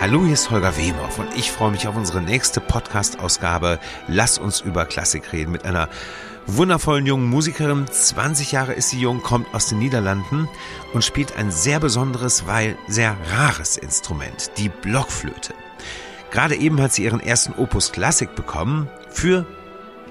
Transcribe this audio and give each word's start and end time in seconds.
Hallo, 0.00 0.24
hier 0.24 0.32
ist 0.32 0.50
Holger 0.50 0.78
Weber 0.78 1.10
und 1.18 1.36
ich 1.36 1.52
freue 1.52 1.72
mich 1.72 1.86
auf 1.86 1.94
unsere 1.94 2.22
nächste 2.22 2.62
Podcast-Ausgabe 2.62 3.78
Lass 4.08 4.38
uns 4.38 4.62
über 4.62 4.86
Klassik 4.86 5.30
reden 5.34 5.52
mit 5.52 5.66
einer 5.66 5.90
wundervollen 6.46 7.04
jungen 7.04 7.28
Musikerin. 7.28 7.86
20 7.86 8.50
Jahre 8.50 8.72
ist 8.72 8.88
sie 8.88 8.98
jung, 8.98 9.20
kommt 9.20 9.54
aus 9.54 9.68
den 9.68 9.78
Niederlanden 9.78 10.48
und 10.94 11.04
spielt 11.04 11.36
ein 11.36 11.50
sehr 11.50 11.80
besonderes, 11.80 12.46
weil 12.46 12.78
sehr 12.88 13.14
rares 13.30 13.76
Instrument, 13.76 14.52
die 14.56 14.70
Blockflöte. 14.70 15.52
Gerade 16.30 16.56
eben 16.56 16.80
hat 16.80 16.94
sie 16.94 17.04
ihren 17.04 17.20
ersten 17.20 17.52
Opus 17.52 17.92
Klassik 17.92 18.34
bekommen 18.34 18.88
für 19.10 19.44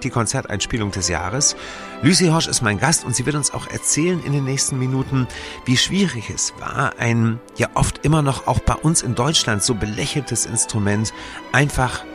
die 0.03 0.11
Konzerteinspielung 0.11 0.91
des 0.91 1.09
Jahres. 1.09 1.55
Lucy 2.01 2.27
Horsch 2.27 2.47
ist 2.47 2.61
mein 2.61 2.79
Gast 2.79 3.03
und 3.03 3.13
sie 3.13 3.25
wird 3.25 3.35
uns 3.35 3.51
auch 3.51 3.67
erzählen 3.67 4.23
in 4.23 4.31
den 4.31 4.45
nächsten 4.45 4.79
Minuten, 4.79 5.27
wie 5.65 5.75
schwierig 5.75 6.29
es 6.29 6.53
war, 6.57 6.93
ein 6.97 7.41
ja 7.57 7.67
oft 7.73 8.05
immer 8.05 8.21
noch 8.21 8.47
auch 8.47 8.59
bei 8.59 8.75
uns 8.75 9.01
in 9.01 9.15
Deutschland 9.15 9.63
so 9.63 9.75
belächeltes 9.75 10.45
Instrument 10.45 11.13
einfach 11.51 12.05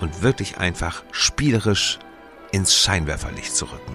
und 0.00 0.22
wirklich 0.22 0.58
einfach 0.58 1.04
spielerisch 1.12 2.00
ins 2.50 2.74
Scheinwerferlicht 2.74 3.54
zu 3.54 3.66
rücken. 3.66 3.94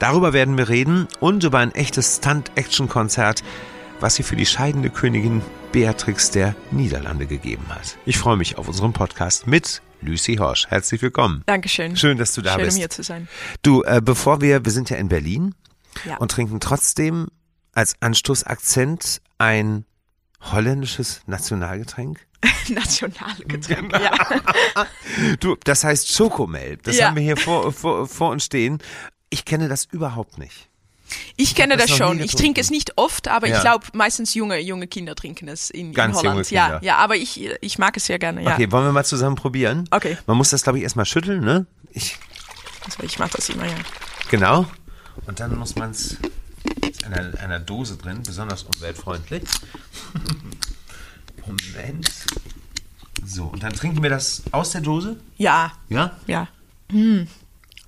Darüber 0.00 0.32
werden 0.32 0.58
wir 0.58 0.68
reden 0.68 1.06
und 1.20 1.44
über 1.44 1.58
ein 1.58 1.72
echtes 1.72 2.16
Stunt-Action-Konzert, 2.16 3.44
was 4.00 4.16
sie 4.16 4.24
für 4.24 4.36
die 4.36 4.46
scheidende 4.46 4.90
Königin 4.90 5.40
Beatrix 5.70 6.32
der 6.32 6.56
Niederlande 6.72 7.26
gegeben 7.26 7.66
hat. 7.68 7.96
Ich 8.06 8.18
freue 8.18 8.36
mich 8.36 8.58
auf 8.58 8.66
unseren 8.66 8.92
Podcast 8.92 9.46
mit 9.46 9.82
Lucy 10.00 10.36
Horsch. 10.36 10.66
Herzlich 10.68 11.02
willkommen. 11.02 11.42
Dankeschön. 11.46 11.96
Schön, 11.96 12.18
dass 12.18 12.32
du 12.32 12.42
da 12.42 12.54
Schön, 12.54 12.64
bist. 12.64 12.76
um 12.76 12.80
hier 12.80 12.90
zu 12.90 13.02
sein. 13.02 13.28
Du, 13.62 13.82
äh, 13.82 14.00
bevor 14.02 14.40
wir, 14.40 14.64
wir 14.64 14.72
sind 14.72 14.90
ja 14.90 14.96
in 14.96 15.08
Berlin 15.08 15.54
Ja. 16.04 16.16
und 16.18 16.30
trinken 16.30 16.60
trotzdem 16.60 17.28
als 17.72 17.94
Anstoßakzent 18.00 19.20
ein 19.38 19.84
holländisches 20.40 21.22
Nationalgetränk. 21.26 22.26
Nationale 22.68 23.44
Getränk. 23.46 23.92
Genau. 23.92 24.02
Ja. 24.04 24.12
Du, 25.40 25.56
das 25.64 25.82
heißt 25.82 26.12
Schokomel. 26.12 26.76
Das 26.84 26.96
Ja. 26.96 27.08
haben 27.08 27.16
wir 27.16 27.22
hier 27.22 27.36
vor, 27.36 27.72
vor, 27.72 28.06
vor 28.06 28.30
uns 28.30 28.44
stehen. 28.44 28.78
Ich 29.30 29.44
kenne 29.44 29.68
das 29.68 29.84
überhaupt 29.86 30.38
nicht. 30.38 30.67
Ich 31.36 31.54
kenne 31.54 31.76
das 31.76 31.86
das 31.88 31.96
schon. 31.96 32.20
Ich 32.20 32.34
trinke 32.34 32.60
es 32.60 32.70
nicht 32.70 32.92
oft, 32.96 33.28
aber 33.28 33.48
Ja. 33.48 33.56
ich 33.56 33.60
glaube, 33.62 33.86
meistens 33.94 34.34
junge, 34.34 34.58
junge 34.60 34.86
Kinder 34.86 35.14
trinken 35.14 35.48
es 35.48 35.70
in, 35.70 35.92
Ganz 35.94 36.18
in 36.18 36.24
junge 36.24 36.30
Holland. 36.34 36.48
Kinder. 36.48 36.68
Ja, 36.74 36.80
ja, 36.82 36.96
aber 36.96 37.16
ich, 37.16 37.48
ich 37.60 37.78
mag 37.78 37.96
es 37.96 38.06
sehr 38.06 38.18
gerne. 38.18 38.42
Ja. 38.42 38.52
Okay, 38.54 38.70
wollen 38.70 38.84
wir 38.84 38.92
mal 38.92 39.04
zusammen 39.04 39.36
probieren? 39.36 39.88
Okay. 39.90 40.18
Man 40.26 40.36
muss 40.36 40.50
das, 40.50 40.62
glaube 40.62 40.78
ich, 40.78 40.84
erstmal 40.84 41.06
schütteln, 41.06 41.40
ne? 41.44 41.66
Ich, 41.92 42.16
Also 42.84 43.02
ich 43.02 43.18
mache 43.18 43.30
das 43.36 43.48
immer, 43.48 43.66
ja. 43.66 43.74
genau. 44.30 44.66
Und 45.26 45.40
dann 45.40 45.56
muss 45.58 45.74
man 45.76 45.90
es 45.92 46.16
in 47.06 47.12
einer, 47.14 47.38
einer 47.40 47.58
Dose 47.60 47.96
drin, 47.96 48.22
besonders 48.24 48.62
umweltfreundlich. 48.64 49.42
Moment. 51.46 52.10
So, 53.24 53.44
und 53.44 53.62
dann 53.62 53.72
trinken 53.72 54.02
wir 54.02 54.10
das 54.10 54.42
aus 54.52 54.70
der 54.72 54.80
Dose? 54.80 55.16
Ja, 55.38 55.72
Ja? 55.88 56.16
ja. 56.26 56.48
Hm. 56.90 57.26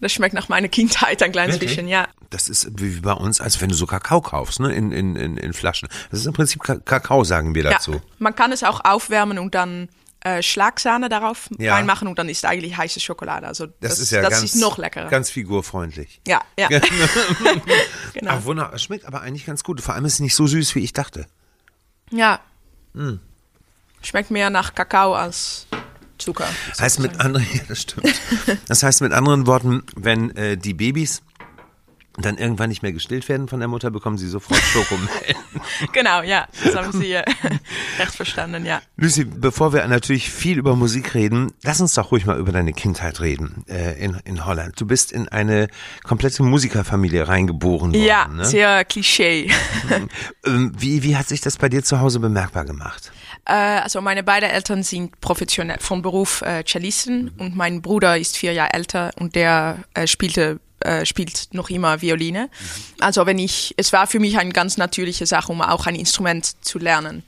Das 0.00 0.12
schmeckt 0.12 0.34
nach 0.34 0.48
meiner 0.48 0.68
Kindheit 0.68 1.22
ein 1.22 1.32
kleines 1.32 1.56
Wirklich? 1.56 1.70
bisschen, 1.72 1.88
ja. 1.88 2.08
Das 2.30 2.48
ist 2.48 2.68
wie 2.80 3.00
bei 3.00 3.12
uns, 3.12 3.40
als 3.40 3.60
wenn 3.60 3.68
du 3.68 3.74
so 3.74 3.86
Kakao 3.86 4.20
kaufst, 4.20 4.60
ne? 4.60 4.72
In, 4.72 4.92
in, 4.92 5.16
in, 5.16 5.36
in 5.36 5.52
Flaschen. 5.52 5.88
Das 6.10 6.20
ist 6.20 6.26
im 6.26 6.32
Prinzip 6.32 6.62
Ka- 6.62 6.78
Kakao, 6.78 7.24
sagen 7.24 7.54
wir 7.54 7.64
ja. 7.64 7.70
dazu. 7.72 8.00
Man 8.18 8.34
kann 8.34 8.50
es 8.52 8.62
auch 8.62 8.84
aufwärmen 8.84 9.38
und 9.38 9.54
dann 9.54 9.88
äh, 10.22 10.42
Schlagsahne 10.42 11.08
darauf 11.08 11.48
Ja. 11.58 11.74
reinmachen 11.74 12.06
und 12.08 12.18
dann 12.18 12.28
ist 12.28 12.44
eigentlich 12.44 12.76
heiße 12.76 13.00
Schokolade. 13.00 13.46
Also 13.46 13.66
Das, 13.66 13.74
das, 13.92 13.98
ist 14.00 14.10
ja 14.12 14.20
das 14.22 14.30
ganz, 14.30 14.44
ist 14.44 14.54
noch 14.60 14.78
leckerer. 14.78 15.08
ganz 15.08 15.30
figurfreundlich. 15.30 16.20
ja, 16.26 16.40
ja. 16.58 16.68
genau. 18.14 18.30
Ach, 18.32 18.44
wunderbar. 18.44 18.78
Schmeckt 18.78 19.04
aber 19.06 19.20
eigentlich 19.22 19.46
ganz 19.46 19.64
gut. 19.64 19.80
Vor 19.80 19.94
allem 19.94 20.04
ist 20.04 20.14
es 20.14 20.20
nicht 20.20 20.34
so 20.34 20.46
süß, 20.46 20.74
wie 20.74 20.80
ich 20.80 20.92
dachte. 20.92 21.26
Ja. 22.10 22.40
Hm. 22.94 23.20
Schmeckt 24.02 24.30
mehr 24.30 24.50
nach 24.50 24.74
Kakao 24.74 25.14
als 25.14 25.66
Zucker. 26.20 26.46
Heißt 26.78 27.00
mit 27.00 27.18
anderen, 27.20 27.46
ja, 27.54 27.62
das 27.68 27.82
stimmt. 27.82 28.14
Das 28.68 28.82
heißt 28.82 29.00
mit 29.00 29.12
anderen 29.12 29.46
Worten, 29.46 29.82
wenn 29.96 30.34
äh, 30.36 30.56
die 30.56 30.74
Babys 30.74 31.22
dann 32.16 32.38
irgendwann 32.38 32.68
nicht 32.68 32.82
mehr 32.82 32.92
gestillt 32.92 33.28
werden 33.28 33.48
von 33.48 33.60
der 33.60 33.68
Mutter, 33.68 33.90
bekommen 33.90 34.18
sie 34.18 34.28
sofort 34.28 34.60
Schokomel. 34.60 35.08
Genau, 35.92 36.22
ja, 36.22 36.46
das 36.62 36.76
haben 36.76 36.92
Sie 36.92 37.12
äh, 37.12 37.24
recht 37.98 38.14
verstanden, 38.14 38.66
ja. 38.66 38.82
Lucy, 38.96 39.24
bevor 39.24 39.72
wir 39.72 39.86
natürlich 39.86 40.30
viel 40.30 40.58
über 40.58 40.76
Musik 40.76 41.14
reden, 41.14 41.52
lass 41.62 41.80
uns 41.80 41.94
doch 41.94 42.12
ruhig 42.12 42.26
mal 42.26 42.38
über 42.38 42.52
deine 42.52 42.72
Kindheit 42.72 43.20
reden 43.20 43.64
äh, 43.68 43.98
in, 44.02 44.20
in 44.24 44.44
Holland. 44.44 44.80
Du 44.80 44.86
bist 44.86 45.10
in 45.10 45.28
eine 45.28 45.68
komplette 46.04 46.42
Musikerfamilie 46.42 47.28
reingeboren 47.28 47.92
worden. 47.92 48.04
Ja, 48.04 48.28
ne? 48.28 48.44
sehr 48.44 48.84
Klischee. 48.84 49.50
Ähm, 50.46 50.72
wie, 50.78 51.02
wie 51.02 51.16
hat 51.16 51.28
sich 51.28 51.40
das 51.40 51.58
bei 51.58 51.68
dir 51.68 51.82
zu 51.82 52.00
Hause 52.00 52.18
bemerkbar 52.20 52.64
gemacht? 52.64 53.12
äh, 53.46 53.52
also 53.52 54.00
meine 54.00 54.22
beiden 54.22 54.50
Eltern 54.50 54.82
sind 54.82 55.20
professionell 55.20 55.78
von 55.80 56.02
Beruf 56.02 56.42
äh, 56.42 56.64
Cellisten 56.64 57.30
und 57.38 57.56
mein 57.56 57.82
Bruder 57.82 58.18
ist 58.18 58.36
vier 58.36 58.52
Jahre 58.52 58.72
älter 58.74 59.10
und 59.18 59.34
der 59.34 59.78
äh, 59.94 60.06
spielte 60.06 60.60
äh, 60.80 61.04
spielt 61.06 61.48
noch 61.52 61.70
immer 61.70 62.02
Violine. 62.02 62.50
Also 63.00 63.26
wenn 63.26 63.38
ich, 63.38 63.74
es 63.76 63.92
war 63.92 64.06
für 64.06 64.18
mich 64.18 64.38
eine 64.38 64.52
ganz 64.52 64.76
natürliche 64.76 65.26
Sache, 65.26 65.52
um 65.52 65.62
auch 65.62 65.86
ein 65.86 65.94
Instrument 65.94 66.64
zu 66.64 66.78
lernen. 66.78 67.22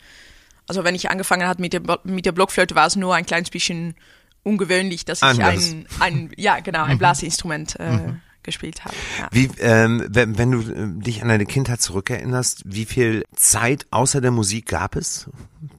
Also 0.67 0.85
wenn 0.85 0.95
ich 0.95 1.11
angefangen 1.11 1.47
habe 1.47 1.61
mit 1.61 1.73
der, 1.73 1.83
mit 2.05 2.25
der 2.25 2.33
Blockflöte, 2.33 2.75
war 2.75 2.87
es 2.87 2.97
nur 2.97 3.15
ein 3.15 3.27
kleines 3.27 3.51
bisschen 3.51 3.95
ungewöhnlich, 4.43 5.05
dass 5.05 5.23
ich 5.23 5.43
ein, 5.43 5.87
ein, 6.01 6.31
ja 6.37 6.61
genau, 6.61 6.85
ein 6.85 6.99
Blasinstrument 6.99 7.79
äh, 7.79 7.99
gespielt 8.43 8.85
habe. 8.85 8.95
Ja. 9.19 9.29
Wie, 9.31 9.51
ähm, 9.61 10.07
wenn, 10.09 10.39
wenn 10.39 10.51
du 10.51 10.61
äh, 10.61 11.03
dich 11.03 11.23
an 11.23 11.29
deine 11.29 11.47
Kindheit 11.47 11.81
zurückerinnerst, 11.81 12.63
wie 12.65 12.85
viel 12.85 13.25
Zeit 13.35 13.87
außer 13.91 14.21
der 14.21 14.31
Musik 14.31 14.67
gab 14.67 14.97
es? 14.97 15.29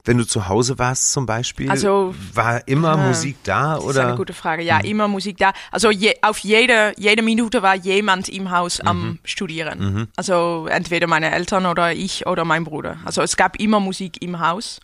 Wenn 0.04 0.16
du 0.18 0.24
zu 0.26 0.48
Hause 0.48 0.78
warst 0.78 1.12
zum 1.12 1.26
Beispiel, 1.26 1.70
Also, 1.70 2.14
war 2.32 2.66
immer 2.66 2.94
äh, 2.94 3.08
Musik 3.08 3.36
da 3.44 3.74
Das 3.74 3.84
ist 3.84 3.90
oder? 3.90 4.06
eine 4.08 4.16
gute 4.16 4.32
Frage. 4.32 4.62
Ja, 4.62 4.78
immer 4.80 5.08
Musik 5.08 5.36
da. 5.38 5.52
Also 5.70 5.90
je, 5.90 6.14
auf 6.22 6.38
jede, 6.38 6.92
jede 6.96 7.22
Minute 7.22 7.62
war 7.62 7.74
jemand 7.74 8.28
im 8.28 8.50
Haus 8.50 8.80
am 8.80 9.18
Studieren. 9.24 10.08
Also 10.16 10.66
entweder 10.70 11.06
meine 11.06 11.30
Eltern 11.32 11.66
oder 11.66 11.92
ich 11.92 12.26
oder 12.26 12.44
mein 12.44 12.64
Bruder. 12.64 12.96
Also 13.04 13.22
es 13.22 13.36
gab 13.36 13.60
immer 13.60 13.80
Musik 13.80 14.22
im 14.22 14.40
Haus. 14.40 14.80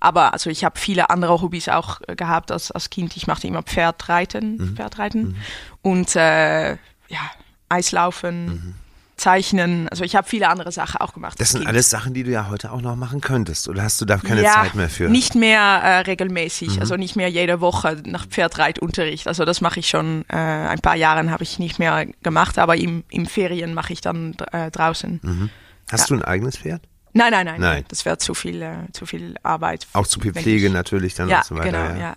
Aber 0.00 0.32
also 0.32 0.50
ich 0.50 0.64
habe 0.64 0.80
viele 0.80 1.10
andere 1.10 1.40
Hobbys 1.40 1.68
auch 1.68 2.00
äh, 2.08 2.16
gehabt 2.16 2.50
als, 2.50 2.72
als 2.72 2.90
Kind. 2.90 3.16
Ich 3.16 3.28
machte 3.28 3.46
immer 3.46 3.62
Pferdreiten, 3.62 4.74
Pferdreiten 4.74 5.36
und 5.80 6.16
äh, 6.16 6.76
ja, 7.12 7.20
Eislaufen, 7.68 8.74
Zeichnen. 9.16 9.88
Also 9.88 10.02
ich 10.02 10.16
habe 10.16 10.28
viele 10.28 10.48
andere 10.48 10.72
Sachen 10.72 11.00
auch 11.00 11.14
gemacht. 11.14 11.34
Das 11.38 11.40
als 11.40 11.50
sind 11.52 11.60
Kind. 11.60 11.68
alles 11.68 11.90
Sachen, 11.90 12.14
die 12.14 12.24
du 12.24 12.30
ja 12.30 12.48
heute 12.50 12.72
auch 12.72 12.80
noch 12.80 12.96
machen 12.96 13.20
könntest. 13.20 13.68
Oder 13.68 13.82
hast 13.82 14.00
du 14.00 14.04
da 14.04 14.16
keine 14.16 14.42
ja, 14.42 14.54
Zeit 14.54 14.74
mehr 14.74 14.88
für? 14.88 15.06
Mhm. 15.06 15.12
Nicht 15.12 15.34
mehr 15.34 15.60
äh, 15.60 15.98
regelmäßig, 16.00 16.80
also 16.80 16.96
nicht 16.96 17.14
mehr 17.14 17.28
jede 17.28 17.60
Woche 17.60 18.02
nach 18.04 18.26
Pferdreitunterricht. 18.26 19.28
Also 19.28 19.44
das 19.44 19.60
mache 19.60 19.80
ich 19.80 19.88
schon, 19.88 20.24
äh, 20.28 20.36
ein 20.36 20.80
paar 20.80 20.96
Jahre 20.96 21.30
habe 21.30 21.44
ich 21.44 21.58
nicht 21.58 21.78
mehr 21.78 22.06
gemacht, 22.22 22.58
aber 22.58 22.76
im, 22.76 23.04
im 23.10 23.26
Ferien 23.26 23.74
mache 23.74 23.92
ich 23.92 24.00
dann 24.00 24.34
äh, 24.50 24.70
draußen. 24.70 25.50
Hast 25.90 26.10
du 26.10 26.14
ein 26.14 26.22
eigenes 26.22 26.56
Pferd? 26.56 26.82
Nein, 27.14 27.30
nein, 27.30 27.44
nein, 27.46 27.60
Nein. 27.60 27.84
das 27.88 28.04
wäre 28.06 28.16
zu 28.18 28.32
viel, 28.34 28.62
äh, 28.62 28.90
zu 28.92 29.04
viel 29.04 29.34
Arbeit. 29.42 29.86
Auch 29.92 30.06
zu 30.06 30.18
viel 30.20 30.32
Pflege 30.32 30.68
ich- 30.68 30.72
natürlich 30.72 31.14
dann 31.14 31.28
Ja, 31.28 31.38
und 31.38 31.44
so 31.44 31.56
weiter. 31.56 31.88
genau, 31.88 32.00
ja. 32.00 32.16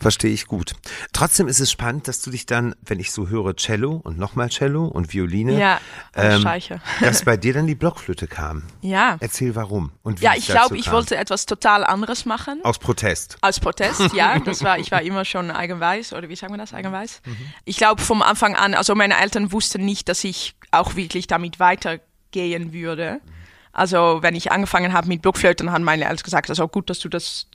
Verstehe 0.00 0.32
ich 0.32 0.46
gut. 0.46 0.72
Trotzdem 1.12 1.46
ist 1.46 1.60
es 1.60 1.70
spannend, 1.70 2.08
dass 2.08 2.22
du 2.22 2.30
dich 2.30 2.44
dann, 2.46 2.74
wenn 2.84 2.98
ich 2.98 3.12
so 3.12 3.28
höre, 3.28 3.54
Cello 3.56 4.00
und 4.02 4.18
nochmal 4.18 4.48
Cello 4.48 4.86
und 4.86 5.12
Violine, 5.12 5.58
Ja, 5.58 5.80
ähm, 6.16 6.44
dass 7.00 7.24
bei 7.24 7.36
dir 7.36 7.54
dann 7.54 7.66
die 7.68 7.74
Blockflöte 7.76 8.26
kam. 8.26 8.64
Ja. 8.80 9.16
Erzähl 9.20 9.54
warum 9.54 9.92
und 10.02 10.20
wie 10.20 10.24
Ja, 10.24 10.34
ich 10.36 10.46
glaube, 10.46 10.76
ich 10.76 10.90
wollte 10.90 11.16
etwas 11.16 11.46
total 11.46 11.84
anderes 11.84 12.24
machen. 12.24 12.60
Aus 12.64 12.78
Protest. 12.78 13.36
Als 13.42 13.60
Protest, 13.60 14.12
ja. 14.14 14.38
Das 14.44 14.64
war, 14.64 14.78
ich 14.78 14.90
war 14.90 15.02
immer 15.02 15.24
schon 15.24 15.50
eigenweiß, 15.50 16.12
oder 16.14 16.28
wie 16.28 16.36
sagen 16.36 16.52
wir 16.54 16.58
das, 16.58 16.72
eigenweiß? 16.74 17.20
Ich 17.64 17.76
glaube 17.76 18.00
vom 18.02 18.22
Anfang 18.22 18.56
an, 18.56 18.74
also 18.74 18.94
meine 18.94 19.18
Eltern 19.20 19.52
wussten 19.52 19.84
nicht, 19.84 20.08
dass 20.08 20.24
ich 20.24 20.54
auch 20.72 20.96
wirklich 20.96 21.26
damit 21.28 21.60
weitergehen 21.60 22.72
würde. 22.72 23.20
Also 23.72 24.18
wenn 24.22 24.34
ich 24.34 24.52
angefangen 24.52 24.92
habe 24.92 25.08
mit 25.08 25.22
Blockflöten, 25.22 25.70
haben 25.72 25.84
meine 25.84 26.04
Eltern 26.04 26.24
gesagt, 26.24 26.50
also 26.50 26.66
gut, 26.68 26.90
dass 26.90 26.98
du 26.98 27.08
das 27.08 27.46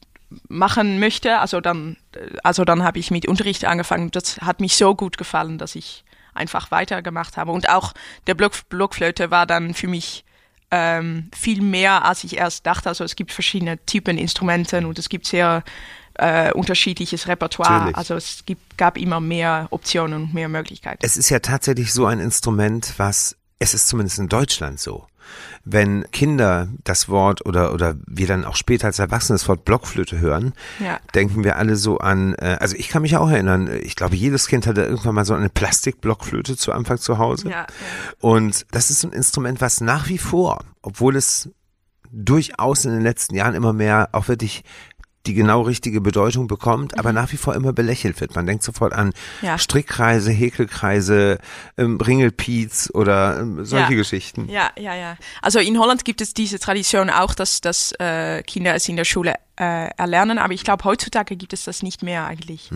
machen 0.47 0.99
möchte. 0.99 1.39
Also 1.39 1.61
dann, 1.61 1.97
also 2.43 2.65
dann 2.65 2.83
habe 2.83 2.99
ich 2.99 3.11
mit 3.11 3.27
Unterricht 3.27 3.65
angefangen. 3.65 4.11
Das 4.11 4.37
hat 4.39 4.59
mich 4.59 4.75
so 4.75 4.95
gut 4.95 5.17
gefallen, 5.17 5.57
dass 5.57 5.75
ich 5.75 6.03
einfach 6.33 6.71
weitergemacht 6.71 7.37
habe. 7.37 7.51
Und 7.51 7.69
auch 7.69 7.93
der 8.27 8.35
Block, 8.35 8.53
Blockflöte 8.69 9.31
war 9.31 9.45
dann 9.45 9.73
für 9.73 9.87
mich 9.87 10.25
ähm, 10.71 11.29
viel 11.33 11.61
mehr, 11.61 12.05
als 12.05 12.23
ich 12.23 12.37
erst 12.37 12.65
dachte. 12.65 12.89
Also 12.89 13.03
es 13.03 13.15
gibt 13.15 13.31
verschiedene 13.31 13.83
Typen 13.85 14.17
Instrumenten 14.17 14.85
und 14.85 14.99
es 14.99 15.09
gibt 15.09 15.25
sehr 15.25 15.63
äh, 16.15 16.51
unterschiedliches 16.53 17.27
Repertoire. 17.27 17.71
Natürlich. 17.71 17.97
Also 17.97 18.15
es 18.15 18.45
gibt, 18.45 18.77
gab 18.77 18.97
immer 18.97 19.19
mehr 19.19 19.67
Optionen 19.71 20.23
und 20.23 20.33
mehr 20.33 20.49
Möglichkeiten. 20.49 20.99
Es 21.05 21.17
ist 21.17 21.29
ja 21.29 21.39
tatsächlich 21.39 21.93
so 21.93 22.05
ein 22.05 22.19
Instrument, 22.19 22.93
was, 22.97 23.35
es 23.59 23.73
ist 23.73 23.87
zumindest 23.87 24.19
in 24.19 24.27
Deutschland 24.27 24.79
so. 24.79 25.07
Wenn 25.63 26.05
Kinder 26.11 26.67
das 26.83 27.09
Wort 27.09 27.45
oder, 27.45 27.73
oder 27.73 27.95
wir 28.05 28.27
dann 28.27 28.45
auch 28.45 28.55
später 28.55 28.87
als 28.87 28.99
Erwachsene 28.99 29.37
das 29.37 29.47
Wort 29.47 29.65
Blockflöte 29.65 30.19
hören, 30.19 30.53
Ja. 30.79 30.99
denken 31.13 31.43
wir 31.43 31.55
alle 31.57 31.75
so 31.75 31.97
an, 31.97 32.35
äh, 32.35 32.57
also 32.59 32.75
ich 32.75 32.89
kann 32.89 33.01
mich 33.01 33.17
auch 33.17 33.29
erinnern, 33.29 33.69
ich 33.81 33.95
glaube, 33.95 34.15
jedes 34.15 34.47
Kind 34.47 34.67
hatte 34.67 34.83
irgendwann 34.83 35.15
mal 35.15 35.25
so 35.25 35.33
eine 35.33 35.49
Plastikblockflöte 35.49 36.55
zu 36.57 36.71
Anfang 36.71 36.97
zu 36.99 37.17
Hause. 37.17 37.49
Ja. 37.49 37.65
Und 38.19 38.65
das 38.71 38.89
ist 38.89 39.01
so 39.01 39.07
ein 39.07 39.13
Instrument, 39.13 39.61
was 39.61 39.81
nach 39.81 40.07
wie 40.09 40.17
vor, 40.17 40.59
obwohl 40.81 41.15
es 41.15 41.49
durchaus 42.11 42.85
in 42.85 42.91
den 42.91 43.01
letzten 43.01 43.35
Jahren 43.35 43.55
immer 43.55 43.73
mehr 43.73 44.09
auch 44.13 44.27
wirklich 44.27 44.63
die 45.27 45.33
genau 45.33 45.61
richtige 45.61 46.01
Bedeutung 46.01 46.47
bekommt, 46.47 46.97
aber 46.99 47.11
nach 47.13 47.31
wie 47.31 47.37
vor 47.37 47.55
immer 47.55 47.73
belächelt 47.73 48.19
wird. 48.21 48.35
Man 48.35 48.45
denkt 48.45 48.63
sofort 48.63 48.93
an 48.93 49.13
Ja. 49.41 49.57
Strickkreise, 49.57 50.31
Häkelkreise, 50.31 51.39
ähm, 51.77 51.99
Ringelpiez 51.99 52.89
oder 52.93 53.39
ähm, 53.39 53.65
solche 53.65 53.91
Ja. 53.93 53.97
Geschichten. 53.97 54.49
Ja, 54.49 54.69
ja, 54.77 54.95
ja. 54.95 55.17
Also 55.41 55.59
in 55.59 55.79
Holland 55.79 56.05
gibt 56.05 56.21
es 56.21 56.33
diese 56.33 56.59
Tradition 56.59 57.09
auch, 57.09 57.33
dass, 57.33 57.61
dass 57.61 57.91
äh, 57.99 58.43
Kinder 58.43 58.75
es 58.75 58.87
in 58.89 58.95
der 58.95 59.05
Schule 59.05 59.35
äh, 59.59 59.89
erlernen, 59.97 60.37
aber 60.37 60.53
ich 60.53 60.63
glaube, 60.63 60.83
heutzutage 60.83 61.35
gibt 61.35 61.53
es 61.53 61.63
das 61.63 61.81
nicht 61.83 62.03
mehr 62.03 62.25
eigentlich. 62.25 62.69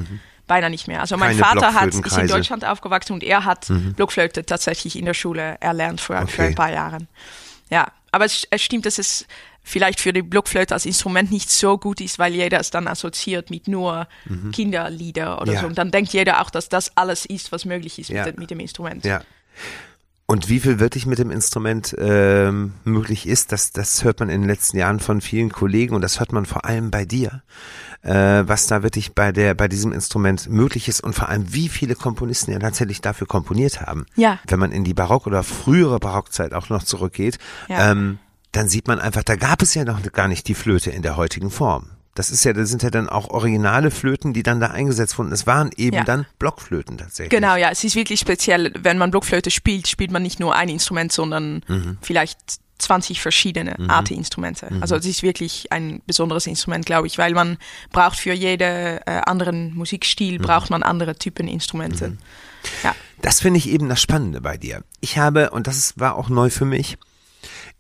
Beinahe 0.47 0.69
nicht 0.69 0.87
mehr. 0.87 1.01
Also 1.01 1.15
mein 1.17 1.35
Mhm. 1.35 1.41
Keine 1.41 1.59
Vater 1.61 1.73
hat, 1.79 1.93
ist 1.93 2.17
in. 2.17 2.27
Deutschland 2.27 2.65
aufgewachsen 2.65 3.13
und 3.13 3.23
er 3.23 3.45
hat 3.45 3.67
Blockflöte 3.95 4.45
tatsächlich 4.45 4.97
in 4.97 5.05
der 5.05 5.13
Schule 5.13 5.57
erlernt 5.59 6.01
für 6.01 6.17
Okay. 6.17 6.47
ein 6.47 6.55
paar 6.55 6.71
Jahre. 6.71 6.99
Ja, 7.69 7.87
aber 8.11 8.25
es, 8.25 8.47
es 8.49 8.61
stimmt, 8.63 8.85
dass 8.87 8.97
es 8.97 9.27
vielleicht 9.69 9.99
für 9.99 10.11
die 10.13 10.21
Blockflöte 10.21 10.73
als 10.73 10.85
Instrument 10.85 11.31
nicht 11.31 11.49
so 11.49 11.77
gut 11.77 12.01
ist, 12.01 12.19
weil 12.19 12.33
jeder 12.33 12.59
es 12.59 12.71
dann 12.71 12.87
assoziiert 12.87 13.49
mit 13.49 13.67
nur 13.67 14.07
Kinderlieder 14.51 15.41
oder 15.41 15.51
Mhm. 15.51 15.55
Ja. 15.55 15.61
so. 15.61 15.67
Und 15.67 15.77
dann 15.77 15.91
denkt 15.91 16.11
jeder 16.13 16.41
auch, 16.41 16.49
dass 16.49 16.69
das 16.69 16.95
alles 16.97 17.25
ist, 17.25 17.51
was 17.51 17.65
möglich 17.65 17.99
ist 17.99 18.09
Ja. 18.09 18.25
mit, 18.25 18.35
dem- 18.35 18.39
mit 18.39 18.51
dem 18.51 18.59
Instrument. 18.59 19.05
Ja. 19.05 19.21
Und 20.25 20.47
wie 20.47 20.59
viel 20.59 20.79
wirklich 20.79 21.07
mit 21.07 21.17
dem 21.17 21.31
Instrument 21.31 21.95
ähm, 21.97 22.73
möglich 22.83 23.25
ist, 23.27 23.51
das, 23.51 23.71
das 23.71 24.03
hört 24.03 24.19
man 24.19 24.29
in 24.29 24.41
den 24.41 24.49
letzten 24.49 24.77
Jahren 24.77 24.99
von 24.99 25.21
vielen 25.21 25.51
Kollegen 25.51 25.95
und 25.95 26.01
das 26.01 26.19
hört 26.19 26.33
man 26.33 26.45
vor 26.45 26.65
allem 26.65 26.91
bei 26.91 27.03
dir, 27.03 27.41
äh, 28.03 28.43
was 28.45 28.67
da 28.67 28.83
wirklich 28.83 29.15
bei 29.15 29.31
der 29.31 29.55
bei 29.55 29.67
diesem 29.67 29.91
Instrument 29.91 30.47
möglich 30.47 30.87
ist 30.87 31.01
und 31.01 31.13
vor 31.13 31.29
allem 31.29 31.51
wie 31.51 31.67
viele 31.67 31.95
Komponisten 31.95 32.51
ja 32.51 32.59
tatsächlich 32.59 33.01
dafür 33.01 33.25
komponiert 33.25 33.81
haben. 33.81 34.05
Ja. 34.15 34.37
Wenn 34.47 34.59
man 34.59 34.71
in 34.71 34.83
die 34.83 34.93
Barock- 34.93 35.25
oder 35.25 35.41
frühere 35.41 35.97
Barockzeit 35.99 36.53
auch 36.53 36.69
noch 36.69 36.83
zurückgeht, 36.83 37.39
Ja. 37.67 37.91
ähm, 37.91 38.19
dann 38.51 38.67
sieht 38.67 38.87
man 38.87 38.99
einfach, 38.99 39.23
da 39.23 39.35
gab 39.35 39.61
es 39.61 39.73
ja 39.75 39.83
noch 39.85 40.01
gar 40.11 40.27
nicht 40.27 40.47
die 40.47 40.55
Flöte 40.55 40.89
in 40.91 41.01
der 41.01 41.17
heutigen 41.17 41.51
Form. 41.51 41.91
Das 42.15 42.31
ist 42.31 42.43
ja, 42.43 42.51
das 42.53 42.69
sind 42.69 42.83
ja 42.83 42.89
dann 42.89 43.07
auch 43.07 43.29
originale 43.29 43.91
Flöten, 43.91 44.33
die 44.33 44.43
dann 44.43 44.59
da 44.59 44.67
eingesetzt 44.67 45.17
wurden. 45.17 45.31
Es 45.31 45.47
waren 45.47 45.69
eben 45.77 45.97
Ja. 45.97 46.03
dann 46.03 46.25
Blockflöten 46.39 46.97
tatsächlich. 46.97 47.29
Genau, 47.29 47.55
ja, 47.55 47.69
es 47.69 47.83
ist 47.83 47.95
wirklich 47.95 48.19
speziell. 48.19 48.73
Wenn 48.79 48.97
man 48.97 49.11
Blockflöte 49.11 49.51
spielt, 49.51 49.87
spielt 49.87 50.11
man 50.11 50.23
nicht 50.23 50.39
nur 50.39 50.55
ein 50.55 50.67
Instrument, 50.69 51.11
sondern 51.13 51.61
Mhm. 51.67 51.97
vielleicht 52.01 52.39
20 52.79 53.21
verschiedene 53.21 53.77
Arten 53.89 54.13
Instrumente. 54.15 54.69
Also 54.79 54.95
es 54.95 55.05
ist 55.05 55.21
wirklich 55.21 55.69
ein 55.71 56.01
besonderes 56.07 56.47
Instrument, 56.47 56.85
glaube 56.85 57.07
ich, 57.07 57.17
weil 57.17 57.33
man 57.33 57.57
braucht 57.91 58.17
für 58.17 58.31
jeden 58.33 58.61
äh, 58.61 59.01
anderen 59.25 59.75
Musikstil 59.75 60.39
Mhm. 60.39 60.43
braucht 60.43 60.69
man 60.69 60.81
andere 60.81 61.15
Typen 61.15 61.47
Instrumente. 61.49 62.17
Ja. 62.83 62.95
Das 63.21 63.41
finde 63.41 63.57
ich 63.59 63.67
eben 63.69 63.89
das 63.89 64.01
Spannende 64.01 64.39
bei 64.41 64.57
dir. 64.57 64.83
Ich 65.01 65.17
habe, 65.17 65.49
und 65.51 65.67
das 65.67 65.93
war 65.99 66.15
auch 66.15 66.29
neu 66.29 66.49
für 66.49 66.63
mich, 66.65 66.97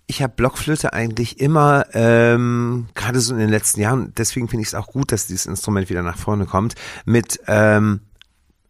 ich 0.09 0.23
habe 0.23 0.33
Blockflöte 0.35 0.91
eigentlich 0.93 1.39
immer, 1.39 1.85
ähm, 1.93 2.87
gerade 2.95 3.19
so 3.19 3.31
in 3.33 3.39
den 3.39 3.49
letzten 3.49 3.79
Jahren, 3.79 4.11
deswegen 4.17 4.47
finde 4.49 4.63
ich 4.63 4.69
es 4.69 4.73
auch 4.75 4.87
gut, 4.87 5.11
dass 5.11 5.27
dieses 5.27 5.45
Instrument 5.45 5.87
wieder 5.89 6.01
nach 6.01 6.17
vorne 6.17 6.47
kommt, 6.47 6.73
mit 7.05 7.39
ähm, 7.45 8.01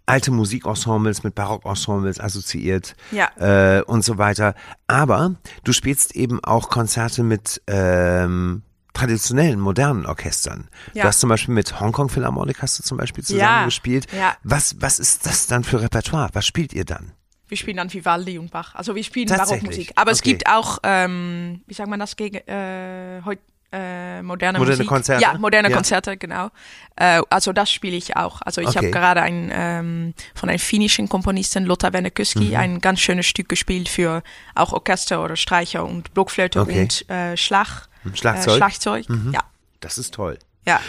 alte 0.05 0.31
Musikensembles, 0.31 1.23
mit 1.23 1.35
Barockensembles 1.35 2.19
assoziiert 2.19 2.95
Ja. 3.11 3.29
äh, 3.77 3.81
und 3.83 4.03
so 4.03 4.17
weiter. 4.17 4.53
Aber 4.87 5.35
du 5.63 5.71
spielst 5.71 6.13
eben 6.13 6.43
auch 6.43 6.69
Konzerte 6.69 7.23
mit 7.23 7.61
ähm, 7.67 8.63
traditionellen, 8.93 9.61
modernen 9.61 10.05
Orchestern. 10.07 10.67
Ja. 10.93 11.03
Du 11.03 11.07
hast 11.07 11.21
zum 11.21 11.29
Beispiel 11.29 11.53
mit 11.53 11.79
Hongkong 11.79 12.09
Philharmonic 12.09 12.61
hast 12.61 12.79
du 12.79 12.83
zum 12.83 12.97
Beispiel 12.97 13.23
Ja. 13.23 13.27
zusammengespielt. 13.27 14.07
Ja. 14.11 14.35
Was, 14.43 14.75
was 14.81 14.99
ist 14.99 15.25
das 15.25 15.47
dann 15.47 15.63
für 15.63 15.79
Repertoire? 15.81 16.29
Was 16.33 16.45
spielt 16.45 16.73
ihr 16.73 16.83
dann? 16.83 17.13
Wir 17.49 17.57
spielen 17.57 17.77
dann 17.77 17.91
Vivaldi 17.91 18.37
und 18.37 18.51
Bach. 18.51 18.75
Also 18.75 18.95
wir 18.95 19.03
spielen? 19.03 19.27
Barockmusik. 19.27 19.91
Aber 19.95 20.11
es 20.11 20.19
Okay. 20.19 20.29
gibt 20.31 20.47
auch, 20.47 20.79
ähm, 20.83 21.61
wie 21.67 21.73
sagt 21.73 21.89
man 21.89 21.99
das 21.99 22.15
gegen 22.15 22.37
äh, 22.47 23.21
heut, 23.25 23.39
äh, 23.71 24.21
moderne, 24.23 24.57
Moderne 24.57 24.77
Musik. 24.77 24.87
Konzerte? 24.87 25.21
Ja, 25.21 25.37
moderne 25.37 25.69
Ja. 25.69 25.75
Konzerte, 25.75 26.17
genau. 26.17 26.49
Äh, 26.95 27.21
also 27.29 27.53
das 27.53 27.69
spiele 27.71 27.95
ich 27.97 28.15
auch. 28.17 28.41
Also 28.41 28.61
ich 28.61 28.67
Okay. 28.69 28.77
habe 28.77 28.89
gerade 28.91 29.21
ein 29.21 29.51
ähm, 29.53 30.13
von 30.33 30.49
einem 30.49 30.57
finnischen 30.59 31.07
Komponisten, 31.09 31.65
Lothar 31.65 31.93
Wennekyski, 31.93 32.45
Mhm. 32.49 32.55
ein 32.55 32.81
ganz 32.81 32.99
schönes 32.99 33.27
Stück 33.27 33.47
gespielt 33.49 33.87
für 33.89 34.23
auch 34.55 34.73
Orchester 34.73 35.23
oder 35.23 35.35
Streicher 35.35 35.85
und 35.85 36.13
Blockflöte 36.15 36.61
Okay. 36.61 36.81
und 36.81 37.09
äh, 37.11 37.37
Schlag, 37.37 37.87
Schlagzeug? 38.13 38.53
Äh, 38.53 38.57
Schlagzeug. 38.57 39.05
Ja, 39.31 39.41
Das 39.81 39.97
ist 39.99 40.13
toll. 40.15 40.39
ja. 40.65 40.79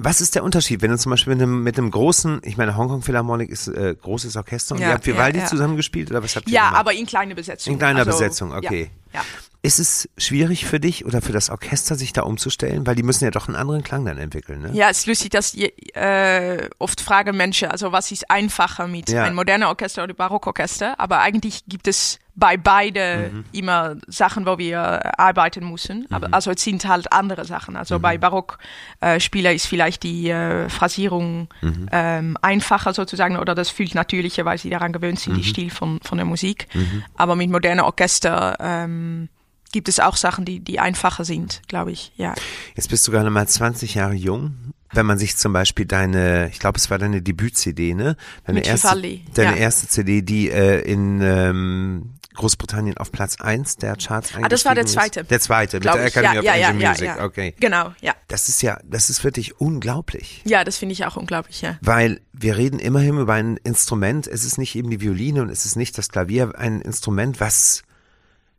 Was 0.00 0.20
ist 0.20 0.36
der 0.36 0.44
Unterschied, 0.44 0.80
wenn 0.80 0.92
du 0.92 0.96
zum 0.98 1.10
Beispiel 1.10 1.34
mit 1.34 1.42
einem, 1.42 1.64
mit 1.64 1.76
einem 1.76 1.90
großen, 1.90 2.40
ich 2.44 2.56
meine, 2.56 2.76
Hongkong 2.76 3.02
Philharmonic 3.02 3.50
ist 3.50 3.66
äh, 3.66 3.96
großes 4.00 4.36
Orchester 4.36 4.76
und 4.76 4.80
Ja, 4.80 4.88
ihr 4.88 4.94
habt 4.94 5.06
Vivaldi 5.06 5.38
ja, 5.38 5.44
ja. 5.44 5.50
zusammengespielt 5.50 6.10
oder 6.12 6.22
was 6.22 6.36
habt 6.36 6.46
ihr 6.48 6.54
Ja, 6.54 6.66
gemacht? 6.66 6.80
aber 6.80 6.92
in 6.92 7.04
kleiner 7.04 7.34
Besetzung. 7.34 7.72
In 7.72 7.78
kleiner 7.80 8.00
also, 8.00 8.12
Besetzung, 8.12 8.52
okay. 8.54 8.90
Ja. 9.12 9.22
Ist 9.60 9.80
es 9.80 10.08
schwierig 10.16 10.66
für 10.66 10.78
dich 10.78 11.04
oder 11.04 11.20
für 11.20 11.32
das 11.32 11.50
Orchester, 11.50 11.96
sich 11.96 12.12
da 12.12 12.22
umzustellen? 12.22 12.86
Weil 12.86 12.94
die 12.94 13.02
müssen 13.02 13.24
ja 13.24 13.32
doch 13.32 13.48
einen 13.48 13.56
anderen 13.56 13.82
Klang 13.82 14.04
dann 14.04 14.18
entwickeln, 14.18 14.60
ne? 14.62 14.70
Ja, 14.72 14.88
es 14.88 14.98
ist 15.00 15.06
lustig, 15.06 15.30
dass 15.30 15.52
je, 15.52 15.72
äh, 15.94 16.68
oft 16.78 17.00
fragen 17.00 17.36
Menschen, 17.36 17.68
also 17.68 17.90
was 17.90 18.12
ist 18.12 18.30
einfacher 18.30 18.86
mit 18.86 19.10
Ja. 19.10 19.24
ein 19.24 19.34
moderner 19.34 19.66
Orchester 19.68 20.04
oder 20.04 20.14
Barockorchester, 20.14 21.00
aber 21.00 21.18
eigentlich 21.18 21.64
gibt 21.66 21.88
es 21.88 22.20
bei 22.38 22.56
beide 22.56 23.30
Mhm. 23.32 23.44
immer 23.52 23.96
Sachen, 24.06 24.46
wo 24.46 24.58
wir 24.58 24.78
äh, 24.78 25.10
arbeiten 25.18 25.68
müssen. 25.70 26.06
Aber 26.10 26.28
also 26.32 26.50
es 26.52 26.62
sind 26.62 26.86
halt 26.86 27.12
andere 27.12 27.44
Sachen. 27.44 27.74
Also 27.76 27.98
bei 27.98 28.16
Barockspieler 28.18 29.52
ist 29.52 29.66
vielleicht 29.66 30.02
die 30.04 30.30
äh, 30.30 30.68
Phrasierung 30.68 31.48
Mhm. 31.62 31.88
ähm, 31.92 32.36
einfacher 32.42 32.94
sozusagen 32.94 33.36
oder 33.36 33.54
das 33.54 33.70
fühlt 33.70 33.94
natürlicher, 33.94 34.44
weil 34.44 34.58
sie 34.58 34.70
daran 34.70 34.92
gewöhnt 34.92 35.18
sind, 35.18 35.36
die 35.36 35.44
Stil 35.44 35.70
von, 35.70 36.00
von 36.02 36.18
der 36.18 36.24
Musik. 36.26 36.68
Aber 37.14 37.34
mit 37.36 37.50
moderner 37.50 37.84
Orchester 37.86 38.56
ähm, 38.60 39.28
gibt 39.72 39.88
es 39.88 39.98
auch 40.00 40.16
Sachen, 40.16 40.44
die, 40.44 40.60
die 40.60 40.78
einfacher 40.80 41.24
sind, 41.24 41.60
glaube 41.68 41.92
ich. 41.92 42.12
Ja. 42.16 42.34
Jetzt 42.76 42.88
bist 42.88 43.06
du 43.06 43.12
gerade 43.12 43.30
mal 43.30 43.46
20 43.46 43.94
Jahre 43.96 44.14
jung. 44.14 44.54
Wenn 44.92 45.04
man 45.04 45.18
sich 45.18 45.36
zum 45.36 45.52
Beispiel 45.52 45.84
deine, 45.84 46.48
ich 46.48 46.60
glaube, 46.60 46.78
es 46.78 46.88
war 46.88 46.96
deine 46.96 47.20
Debüt-CD, 47.20 47.92
ne? 47.92 48.16
Deine 48.46 48.60
Mit 48.60 48.68
erste, 48.68 49.02
deine 49.34 49.50
ja. 49.50 49.56
erste 49.56 49.86
CD, 49.86 50.22
die 50.22 50.50
äh, 50.50 50.80
in 50.80 51.20
ähm, 51.20 52.14
Großbritannien 52.38 52.96
auf 52.96 53.12
Platz 53.12 53.40
1 53.40 53.76
der 53.76 53.96
Charts 53.96 54.32
Ah, 54.34 54.48
das 54.48 54.64
war 54.64 54.74
der 54.74 54.82
eingestiegen 54.82 54.86
ist. 54.86 54.92
zweite. 55.14 55.24
Der 55.24 55.40
zweite, 55.40 55.76
mit 55.76 55.82
Glaub 55.82 55.96
der 55.96 56.06
ich. 56.06 56.16
Academy 56.16 56.34
ja, 56.34 56.40
of 56.40 56.44
ja, 56.44 56.68
Angel 56.68 56.82
ja, 56.82 56.88
Music, 56.90 57.06
ja, 57.06 57.16
ja. 57.18 57.24
okay. 57.24 57.54
Genau, 57.60 57.92
ja. 58.00 58.14
Das 58.28 58.48
ist 58.48 58.62
ja, 58.62 58.78
das 58.84 59.10
ist 59.10 59.22
wirklich 59.24 59.60
unglaublich. 59.60 60.42
Ja, 60.46 60.64
das 60.64 60.78
finde 60.78 60.94
ich 60.94 61.04
auch 61.04 61.16
unglaublich, 61.16 61.60
ja. 61.60 61.78
Weil 61.82 62.20
wir 62.32 62.56
reden 62.56 62.78
immerhin 62.78 63.18
über 63.18 63.34
ein 63.34 63.58
Instrument, 63.58 64.26
es 64.26 64.44
ist 64.44 64.56
nicht 64.58 64.74
eben 64.76 64.90
die 64.90 65.00
Violine 65.00 65.42
und 65.42 65.50
es 65.50 65.66
ist 65.66 65.76
nicht 65.76 65.98
das 65.98 66.08
Klavier, 66.08 66.52
ein 66.56 66.80
Instrument, 66.80 67.40
was 67.40 67.82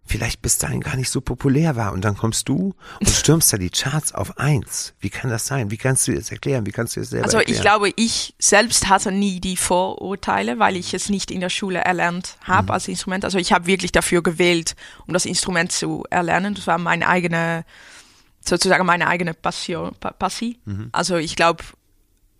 vielleicht 0.10 0.42
bis 0.42 0.58
dahin 0.58 0.82
gar 0.82 0.96
nicht 0.96 1.10
so 1.12 1.22
populär 1.22 1.76
war. 1.76 1.94
Und 1.94 2.04
dann 2.04 2.18
kommst 2.18 2.50
du 2.50 2.74
und 3.00 3.08
stürmst 3.10 3.54
da 3.54 3.58
die 3.58 3.70
Charts 3.70 4.14
auf 4.14 4.38
eins. 4.40 4.94
Wie 5.00 5.10
kann 5.12 5.30
das 5.30 5.46
sein? 5.46 5.70
Wie 5.70 5.78
kannst 5.78 6.08
du 6.08 6.14
das 6.14 6.32
erklären? 6.32 6.66
Wie 6.66 6.72
kannst 6.72 6.96
du 6.96 7.00
das 7.00 7.12
selber 7.12 7.26
Also 7.26 7.38
erklären? 7.38 7.56
ich 7.58 7.62
glaube, 7.62 7.94
ich 7.96 8.34
selbst 8.40 8.90
hatte 8.90 9.12
nie 9.12 9.40
die 9.40 9.56
Vorurteile, 9.56 10.58
weil 10.60 10.76
ich 10.76 10.94
es 10.96 11.10
nicht 11.10 11.30
in 11.30 11.40
der 11.42 11.50
Schule 11.50 11.80
erlernt 11.80 12.38
habe 12.44 12.64
Mhm. 12.66 12.72
als 12.72 12.88
Instrument. 12.88 13.24
Also 13.24 13.38
ich 13.38 13.54
habe 13.54 13.68
wirklich 13.68 13.92
dafür 13.92 14.24
gewählt, 14.24 14.76
um 15.06 15.14
das 15.14 15.26
Instrument 15.26 15.72
zu 15.72 16.04
erlernen. 16.10 16.56
Das 16.56 16.66
war 16.66 16.80
meine 16.80 17.08
eigene, 17.08 17.64
sozusagen 18.44 18.86
meine 18.86 19.08
eigene 19.08 19.34
Passion, 19.34 19.94
Pa- 20.00 20.12
Passie. 20.12 20.58
Mhm. 20.66 20.90
Also 20.92 21.18
ich 21.18 21.36
glaube, 21.36 21.64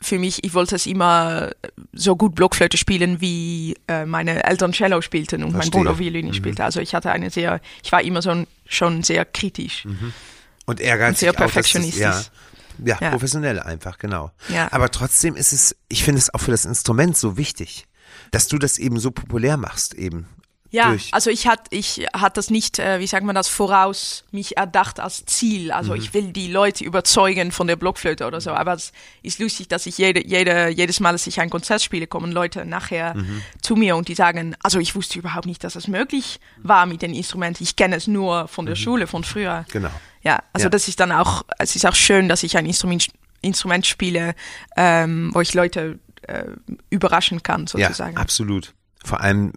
für 0.02 0.18
mich, 0.18 0.44
ich 0.44 0.54
wollte 0.54 0.76
es 0.76 0.86
immer 0.86 1.52
so 1.94 2.16
gut 2.16 2.36
Blockflöte 2.36 2.78
spielen, 2.78 3.20
wie 3.22 3.76
äh, 3.88 4.06
meine 4.06 4.44
Eltern 4.44 4.72
Cello 4.72 5.02
spielten 5.02 5.44
und 5.44 5.52
mein 5.52 5.62
Verstehe. 5.62 5.82
Bruder 5.82 6.00
Violine 6.00 6.34
spielte. 6.34 6.64
Also 6.64 6.80
ich 6.80 6.96
hatte 6.96 7.12
eine 7.12 7.30
sehr, 7.30 7.60
ich 7.84 7.92
war 7.92 8.02
immer 8.02 8.22
so 8.22 8.46
schon 8.68 9.04
sehr 9.04 9.26
kritisch. 9.26 9.86
und 10.66 10.80
ehrgeizig 10.80 11.20
sehr 11.20 11.32
auch, 11.32 11.36
dass 11.36 11.44
das- 11.46 11.54
perfektionistisch. 11.54 12.00
Ja, 12.02 12.24
ja, 12.86 12.98
Ja. 13.02 13.10
professionell 13.12 13.60
einfach, 13.60 13.98
genau. 13.98 14.32
Ja. 14.48 14.72
Aber 14.72 14.90
trotzdem 14.90 15.36
ist 15.36 15.52
es, 15.52 15.76
ich 15.90 16.04
finde 16.04 16.20
es 16.20 16.34
auch 16.34 16.40
für 16.40 16.52
das 16.52 16.64
Instrument 16.64 17.18
so 17.18 17.36
wichtig, 17.36 17.86
dass 18.32 18.48
du 18.48 18.58
das 18.58 18.78
eben 18.78 19.00
so 19.00 19.12
populär 19.12 19.58
machst 19.58 19.94
eben. 19.96 20.28
Ja, 20.72 20.90
durch. 20.90 21.12
also 21.14 21.32
ich 21.32 21.48
hatte 21.48 21.64
ich 21.76 22.06
hat 22.14 22.38
das 22.38 22.50
nicht, 22.52 22.78
äh, 22.78 23.00
wie 23.00 23.08
sagt 23.08 23.26
man 23.26 23.34
das, 23.34 23.48
voraus 23.48 24.24
mich 24.32 24.56
erdacht 24.58 25.00
als 25.00 25.26
Ziel. 25.26 25.72
Also 25.72 25.94
Mhm. 25.94 26.00
ich 26.00 26.14
will 26.14 26.32
die 26.32 26.48
Leute 26.52 26.84
überzeugen 26.84 27.52
von 27.52 27.66
der 27.66 27.76
Blockflöte 27.76 28.28
oder 28.28 28.40
so. 28.40 28.52
Aber 28.52 28.74
es 28.74 28.92
ist 29.24 29.40
lustig, 29.40 29.68
dass 29.68 29.88
ich 29.88 29.98
jede, 29.98 30.26
jede, 30.28 30.70
jedes 30.70 31.00
Mal, 31.00 31.12
dass 31.14 31.26
ich 31.26 31.40
ein 31.42 31.50
Konzert 31.50 31.82
spiele, 31.82 32.06
kommen 32.06 32.32
Leute 32.32 32.66
nachher 32.66 33.16
Mhm. 33.16 33.42
zu 33.62 33.76
mir 33.76 33.96
und 33.96 34.08
die 34.10 34.16
sagen, 34.16 34.56
also 34.62 34.80
ich 34.80 34.94
wusste 34.96 35.18
überhaupt 35.18 35.48
nicht, 35.48 35.64
dass 35.64 35.76
es 35.76 35.88
möglich 35.88 36.40
war 36.62 36.86
mit 36.86 37.02
den 37.02 37.14
Instrumenten. 37.16 37.64
Ich 37.64 37.76
kenne 37.76 37.96
es 37.96 38.06
nur 38.08 38.48
von 38.48 38.66
der 38.68 38.76
Schule, 38.76 39.08
von 39.08 39.24
früher. 39.24 39.62
Mhm. 39.62 39.72
Genau. 39.72 39.90
Ja, 40.22 40.44
also 40.54 40.66
Ja. 40.66 40.70
das 40.70 40.88
ist 40.88 41.00
dann 41.00 41.12
auch, 41.12 41.44
es 41.58 41.76
ist 41.76 41.86
auch 41.88 41.96
schön, 41.96 42.30
dass 42.30 42.44
ich 42.44 42.58
ein 42.58 42.66
Instrument, 42.68 43.08
Instrument 43.42 43.88
spiele, 43.88 44.36
ähm, 44.78 45.32
wo 45.34 45.42
ich 45.42 45.54
Leute 45.54 45.98
äh, 46.28 46.44
überraschen 46.92 47.42
kann, 47.42 47.62
Ja, 47.62 47.88
sozusagen. 47.88 48.18
absolut. 48.18 48.74
Vor 49.04 49.22
allem, 49.22 49.54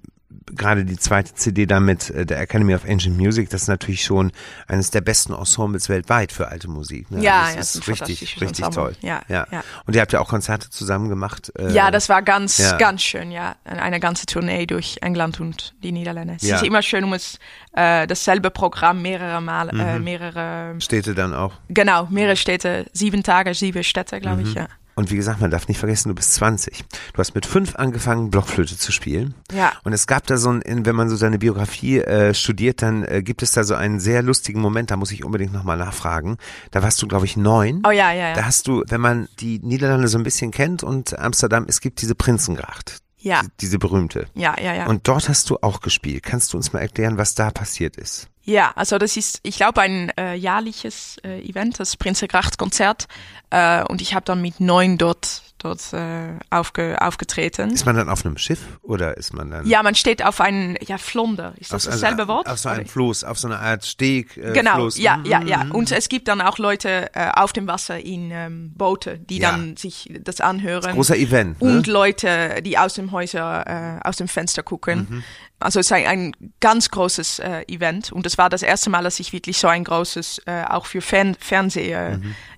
gerade 0.47 0.85
die 0.85 0.97
zweite 0.97 1.35
CD 1.35 1.67
da 1.67 1.81
mit 1.81 2.11
äh, 2.11 2.27
der 2.27 2.41
Academy 2.41 2.75
of 2.75 2.85
Ancient 2.89 3.17
Music, 3.17 3.51
das 3.51 3.63
ist 3.63 3.69
natürlich 3.69 4.05
schon 4.05 4.33
eines 4.69 4.91
der 4.91 5.01
besten 5.01 5.33
Ensembles 5.33 5.89
weltweit 5.89 6.33
für 6.33 6.49
alte 6.49 6.69
Musik. 6.69 7.11
Ne? 7.11 7.23
Ja, 7.23 7.43
also 7.43 7.51
ja, 7.53 7.57
das 7.59 7.75
ist 7.77 7.89
richtig, 7.89 8.41
richtig 8.41 8.67
toll. 8.71 8.95
Ja, 9.03 9.23
ja. 9.29 9.47
ja. 9.51 9.63
Und 9.87 9.95
ihr 9.95 10.01
habt 10.01 10.13
ja 10.13 10.21
auch 10.21 10.29
Konzerte 10.29 10.71
zusammen 10.71 11.09
gemacht. 11.09 11.53
Äh, 11.59 11.73
Ja, 11.73 11.91
das 11.91 12.09
war 12.09 12.23
ganz, 12.23 12.59
ja. 12.59 12.77
ganz 12.77 13.03
schön, 13.03 13.31
ja. 13.31 13.57
Eine 13.65 14.01
ganze 14.01 14.27
Tournee 14.27 14.67
durch 14.67 14.99
England 15.03 15.41
und 15.41 15.75
die 15.83 15.93
Niederlande. 15.93 16.35
Es 16.37 16.43
Ja. 16.43 16.57
ist 16.57 16.65
immer 16.65 16.83
schön, 16.83 17.05
um 17.05 17.13
es 17.13 17.39
äh, 17.75 18.07
dasselbe 18.07 18.51
Programm 18.51 19.03
mehrere 19.03 19.41
Mal, 19.41 19.69
äh, 19.71 19.99
Mhm. 19.99 20.05
mehrere, 20.05 20.75
Städte 20.81 21.15
dann 21.15 21.35
auch. 21.35 21.53
genau, 21.69 22.07
mehrere 22.11 22.37
Städte, 22.37 22.87
sieben 22.93 23.23
Tage, 23.23 23.55
sieben 23.55 23.83
Städte, 23.83 24.21
glaube 24.21 24.43
Mhm. 24.43 24.49
ich, 24.49 24.55
ja. 24.55 24.67
Und 24.95 25.11
wie 25.11 25.17
gesagt, 25.17 25.41
man 25.41 25.51
darf 25.51 25.69
nicht 25.69 25.79
vergessen, 25.79 26.09
du 26.11 26.15
bist 26.15 26.35
20. 26.35 26.85
Du 27.15 27.19
hast 27.19 27.35
mit 27.35 27.47
fünf 27.47 27.77
angefangen, 27.77 28.31
Blockflöte 28.31 28.77
zu 28.77 28.93
spielen. 28.93 29.35
Ja. 29.53 29.73
Und 29.85 29.93
es 29.93 30.07
gab 30.07 30.27
da 30.27 30.37
so 30.37 30.51
ein, 30.51 30.61
in- 30.63 30.85
wenn 30.85 30.95
man 30.97 31.09
so 31.09 31.17
seine 31.17 31.39
Biografie 31.39 31.99
äh, 32.01 32.35
studiert, 32.35 32.83
dann 32.83 33.05
äh, 33.05 33.23
gibt 33.23 33.43
es 33.43 33.53
da 33.53 33.65
so 33.65 33.75
einen 33.75 34.01
sehr 34.01 34.23
lustigen 34.23 34.61
Moment, 34.61 34.91
da 34.91 34.97
muss 34.97 35.11
ich 35.13 35.25
unbedingt 35.25 35.53
nochmal 35.53 35.77
nachfragen. 35.79 36.37
Da 36.71 36.83
warst 36.83 37.01
du, 37.01 37.07
glaube 37.09 37.25
ich, 37.25 37.37
neun. 37.37 37.83
Oh 37.87 37.91
ja, 37.91 38.13
ja, 38.13 38.35
Da 38.35 38.41
ja. 38.41 38.47
hast 38.47 38.67
du, 38.69 38.83
wenn 38.89 39.01
man 39.01 39.29
die 39.41 39.59
Niederlande 39.61 40.09
so 40.09 40.19
ein 40.19 40.25
bisschen 40.25 40.51
kennt 40.51 40.83
und 40.83 41.19
Amsterdam, 41.19 41.65
es 41.69 41.81
gibt 41.81 42.03
diese 42.03 42.15
Prinzengracht. 42.15 42.99
Ja, 43.19 43.43
Die- 43.43 43.49
Diese 43.61 43.79
berühmte. 43.79 44.27
ja, 44.35 44.57
ja, 44.61 44.75
ja. 44.75 44.87
Und 44.89 45.07
dort 45.07 45.29
hast 45.29 45.49
du 45.49 45.57
auch 45.63 45.81
gespielt. 45.81 46.25
Kannst 46.25 46.53
du 46.53 46.57
uns 46.57 46.73
mal 46.73 46.81
erklären, 46.81 47.19
was 47.19 47.35
da 47.37 47.51
passiert 47.53 47.97
ist? 47.97 48.29
Ja, 48.45 48.73
also 48.75 48.99
das 48.99 49.17
ist, 49.17 49.41
ich 49.45 49.57
glaube, 49.57 49.81
ein 49.81 50.11
äh, 50.19 50.35
jährliches 50.35 51.17
äh, 51.25 51.41
Event, 51.43 51.79
das 51.79 51.97
Prinzengracht-Konzert. 51.97 53.07
Äh, 53.51 53.85
und 53.85 54.03
ich 54.03 54.15
habe 54.15 54.25
dann 54.25 54.43
mit 54.43 54.59
neun 54.59 54.99
dort, 54.99 55.43
dort 55.63 55.93
äh, 55.93 56.35
aufge, 56.51 57.01
aufgetreten. 57.01 57.71
Ist 57.71 57.87
man 57.87 57.97
dann 57.97 58.09
auf 58.09 58.25
einem 58.25 58.37
Schiff 58.39 58.61
oder 58.83 59.17
ist 59.17 59.33
man 59.33 59.51
dann 59.51 59.67
Ja, 59.67 59.83
man 59.83 59.95
steht 59.95 60.25
auf 60.25 60.41
einem, 60.41 60.77
ja, 60.87 60.99
Flonder. 60.99 61.55
Ist 61.59 61.73
das 61.73 61.87
auf, 61.87 61.95
dasselbe 61.95 62.29
Wort? 62.29 62.49
auf 62.49 62.59
so 62.59 62.69
einem? 62.69 62.87
Floß, 62.87 63.25
auf 63.25 63.39
so 63.39 63.49
einer 63.49 63.61
Art 63.61 63.85
Steg? 63.85 64.37
Äh, 64.37 64.53
Genau, 64.53 64.75
Floß. 64.77 64.99
ja, 64.99 65.19
Mhm, 65.19 65.27
ja, 65.27 65.43
ja. 65.43 65.65
mhm. 65.65 65.73
Und 65.73 65.93
es 65.93 66.09
gibt 66.09 66.29
dann 66.29 66.41
auch 66.41 66.59
Leute 66.59 67.11
äh, 67.15 67.31
auf 67.35 67.53
dem 67.53 67.67
Wasser 67.67 67.99
in 67.99 68.31
ähm, 68.31 68.73
Boote, 68.77 69.19
die 69.19 69.39
Ja. 69.39 69.53
dann 69.53 69.77
sich 69.77 70.11
das 70.23 70.41
anhören. 70.41 70.95
Großer 70.95 71.17
Event. 71.17 71.61
Ne? 71.63 71.69
und 71.77 71.87
Leute, 71.87 72.61
die 72.63 72.79
aus 72.79 72.95
dem 72.95 73.13
Häuser, 73.13 73.99
äh, 74.03 74.09
aus 74.09 74.17
dem 74.17 74.29
Fenster 74.29 74.63
gucken. 74.63 75.07
Mhm. 75.09 75.25
Also 75.61 75.79
es 75.79 75.87
ist 75.87 75.93
ein, 75.93 76.07
ein 76.07 76.33
ganz 76.59 76.91
großes 76.91 77.39
äh, 77.39 77.63
Event 77.69 78.11
und 78.11 78.27
das 78.27 78.37
war 78.37 78.51
das 78.51 78.63
erste 78.63 78.91
Mal, 78.91 79.05
dass 79.05 79.21
ich 79.21 79.33
wirklich 79.33 79.59
so 79.59 79.69
ein 79.69 79.85
großes, 79.85 80.43
äh, 80.47 80.65
auch 80.69 80.87
für 80.87 81.01
Fern 81.01 81.37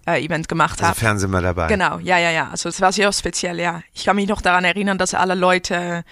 Fernseh-Event 0.04 0.48
gemacht 0.48 0.80
also 0.80 0.88
habe. 0.88 0.98
Fernsehen 1.00 1.30
mal 1.30 1.42
dabei. 1.42 1.66
Genau, 1.68 1.98
ja, 1.98 2.18
ja, 2.18 2.30
ja. 2.30 2.48
Also 2.50 2.68
es 2.68 2.80
war 2.80 2.92
sehr 2.92 3.12
speziell, 3.12 3.58
ja. 3.60 3.82
Ich 3.92 4.04
kann 4.04 4.16
mich 4.16 4.28
noch 4.28 4.40
daran 4.42 4.64
erinnern, 4.64 4.98
dass 4.98 5.14
alle 5.14 5.34
Leute 5.34 6.04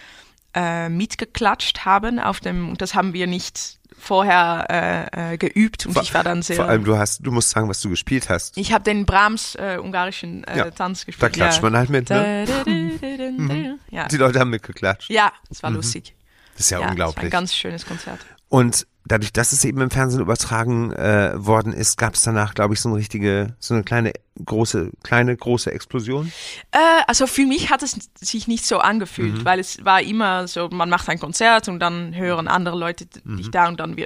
äh, 0.54 0.88
mitgeklatscht 0.88 1.84
haben 1.84 2.18
auf 2.18 2.40
dem, 2.40 2.70
und 2.70 2.82
das 2.82 2.94
haben 2.94 3.12
wir 3.12 3.26
nicht 3.26 3.78
vorher 3.98 4.66
äh, 5.14 5.34
äh, 5.34 5.38
geübt 5.38 5.86
und 5.86 5.92
Vor- 5.92 6.02
ich 6.02 6.12
war 6.12 6.24
dann 6.24 6.42
sehr. 6.42 6.56
Vor 6.56 6.64
allem, 6.66 6.82
du 6.84 6.98
hast, 6.98 7.24
du 7.24 7.30
musst 7.30 7.50
sagen, 7.50 7.68
was 7.68 7.80
du 7.80 7.88
gespielt 7.88 8.28
hast. 8.28 8.58
ich 8.58 8.72
habe 8.72 8.82
den 8.82 9.06
Brahms 9.06 9.54
äh, 9.54 9.78
ungarischen 9.80 10.42
äh, 10.44 10.58
Ja, 10.58 10.70
Tanz 10.72 11.00
Da 11.00 11.06
gespielt. 11.06 11.32
klatscht 11.34 11.58
ja. 11.58 11.62
man 11.70 11.76
halt 11.76 11.88
mit, 11.88 12.10
ne? 12.10 12.44
Da, 12.46 12.52
da, 12.52 12.64
da, 12.64 12.70
da, 13.00 13.16
da, 13.48 13.54
da. 13.54 13.74
Ja. 13.90 14.08
Die 14.08 14.16
Leute 14.16 14.40
haben 14.40 14.50
mitgeklatscht. 14.50 15.08
ja, 15.08 15.32
es 15.50 15.62
war 15.62 15.70
lustig. 15.70 16.14
Das 16.54 16.62
ist 16.66 16.70
ja, 16.70 16.80
Ja, 16.80 16.88
unglaublich. 16.88 17.24
ein 17.26 17.30
ganz 17.30 17.54
schönes 17.54 17.86
Konzert. 17.86 18.18
Und 18.48 18.86
dadurch, 19.04 19.32
dass 19.32 19.52
es 19.52 19.64
eben 19.64 19.80
im 19.80 19.90
Fernsehen 19.90 20.20
übertragen 20.20 20.92
äh, 20.92 21.32
worden 21.34 21.72
ist, 21.72 21.96
gab 21.98 22.14
es 22.14 22.22
danach, 22.22 22.54
glaube 22.54 22.74
ich, 22.74 22.80
so 22.80 22.88
eine 22.88 22.98
richtige, 22.98 23.54
so 23.58 23.74
eine 23.74 23.82
kleine, 23.82 24.12
große, 24.44 24.90
kleine, 25.02 25.36
große 25.36 25.70
Explosion. 25.72 26.32
Äh, 26.70 26.78
also 27.06 27.26
für 27.26 27.44
mich 27.46 27.70
hat 27.70 27.82
es 27.82 27.96
sich 28.20 28.48
nicht 28.48 28.64
so 28.66 28.78
angefühlt, 28.78 29.38
Mhm. 29.38 29.44
weil 29.44 29.58
es 29.60 29.84
war 29.84 30.00
immer 30.02 30.46
so, 30.48 30.68
man 30.70 30.88
macht 30.88 31.08
ein 31.08 31.18
Konzert 31.18 31.68
und 31.68 31.80
dann 31.80 32.14
hören 32.14 32.48
andere 32.48 32.78
Leute 32.78 33.06
Mhm. 33.24 33.36
dich 33.38 33.50
da 33.50 33.68
und 33.68 33.80
dann 33.80 33.96